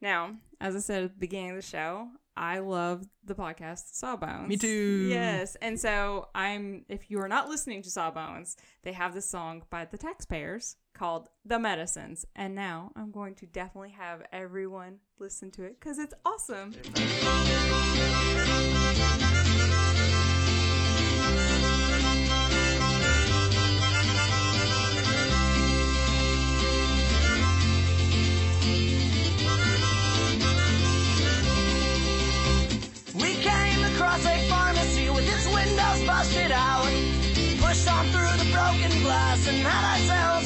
Now, 0.01 0.35
as 0.59 0.75
I 0.75 0.79
said 0.79 1.03
at 1.03 1.13
the 1.13 1.19
beginning 1.19 1.51
of 1.51 1.55
the 1.57 1.61
show, 1.61 2.09
I 2.35 2.59
love 2.59 3.05
the 3.23 3.35
podcast 3.35 3.95
Sawbones. 3.95 4.49
Me 4.49 4.57
too. 4.57 5.07
Yes. 5.09 5.55
And 5.61 5.79
so 5.79 6.29
I'm 6.33 6.85
if 6.89 7.09
you 7.11 7.19
are 7.19 7.27
not 7.27 7.49
listening 7.49 7.81
to 7.83 7.89
Sawbones, 7.89 8.57
they 8.83 8.93
have 8.93 9.13
this 9.13 9.29
song 9.29 9.63
by 9.69 9.85
the 9.85 9.97
taxpayers 9.97 10.77
called 10.93 11.29
The 11.45 11.59
Medicines. 11.59 12.25
And 12.35 12.55
now 12.55 12.91
I'm 12.95 13.11
going 13.11 13.35
to 13.35 13.45
definitely 13.45 13.91
have 13.91 14.23
everyone 14.31 14.99
listen 15.19 15.51
to 15.51 15.63
it 15.63 15.79
because 15.79 15.99
it's 15.99 16.13
awesome. 16.25 16.73
Busted 36.23 36.51
out. 36.51 36.85
Pushed 37.59 37.91
on 37.91 38.05
through 38.11 38.37
the 38.37 38.49
broken 38.53 39.01
glass 39.03 39.45
and 39.47 39.57
had 39.57 39.99
ourselves 39.99 40.42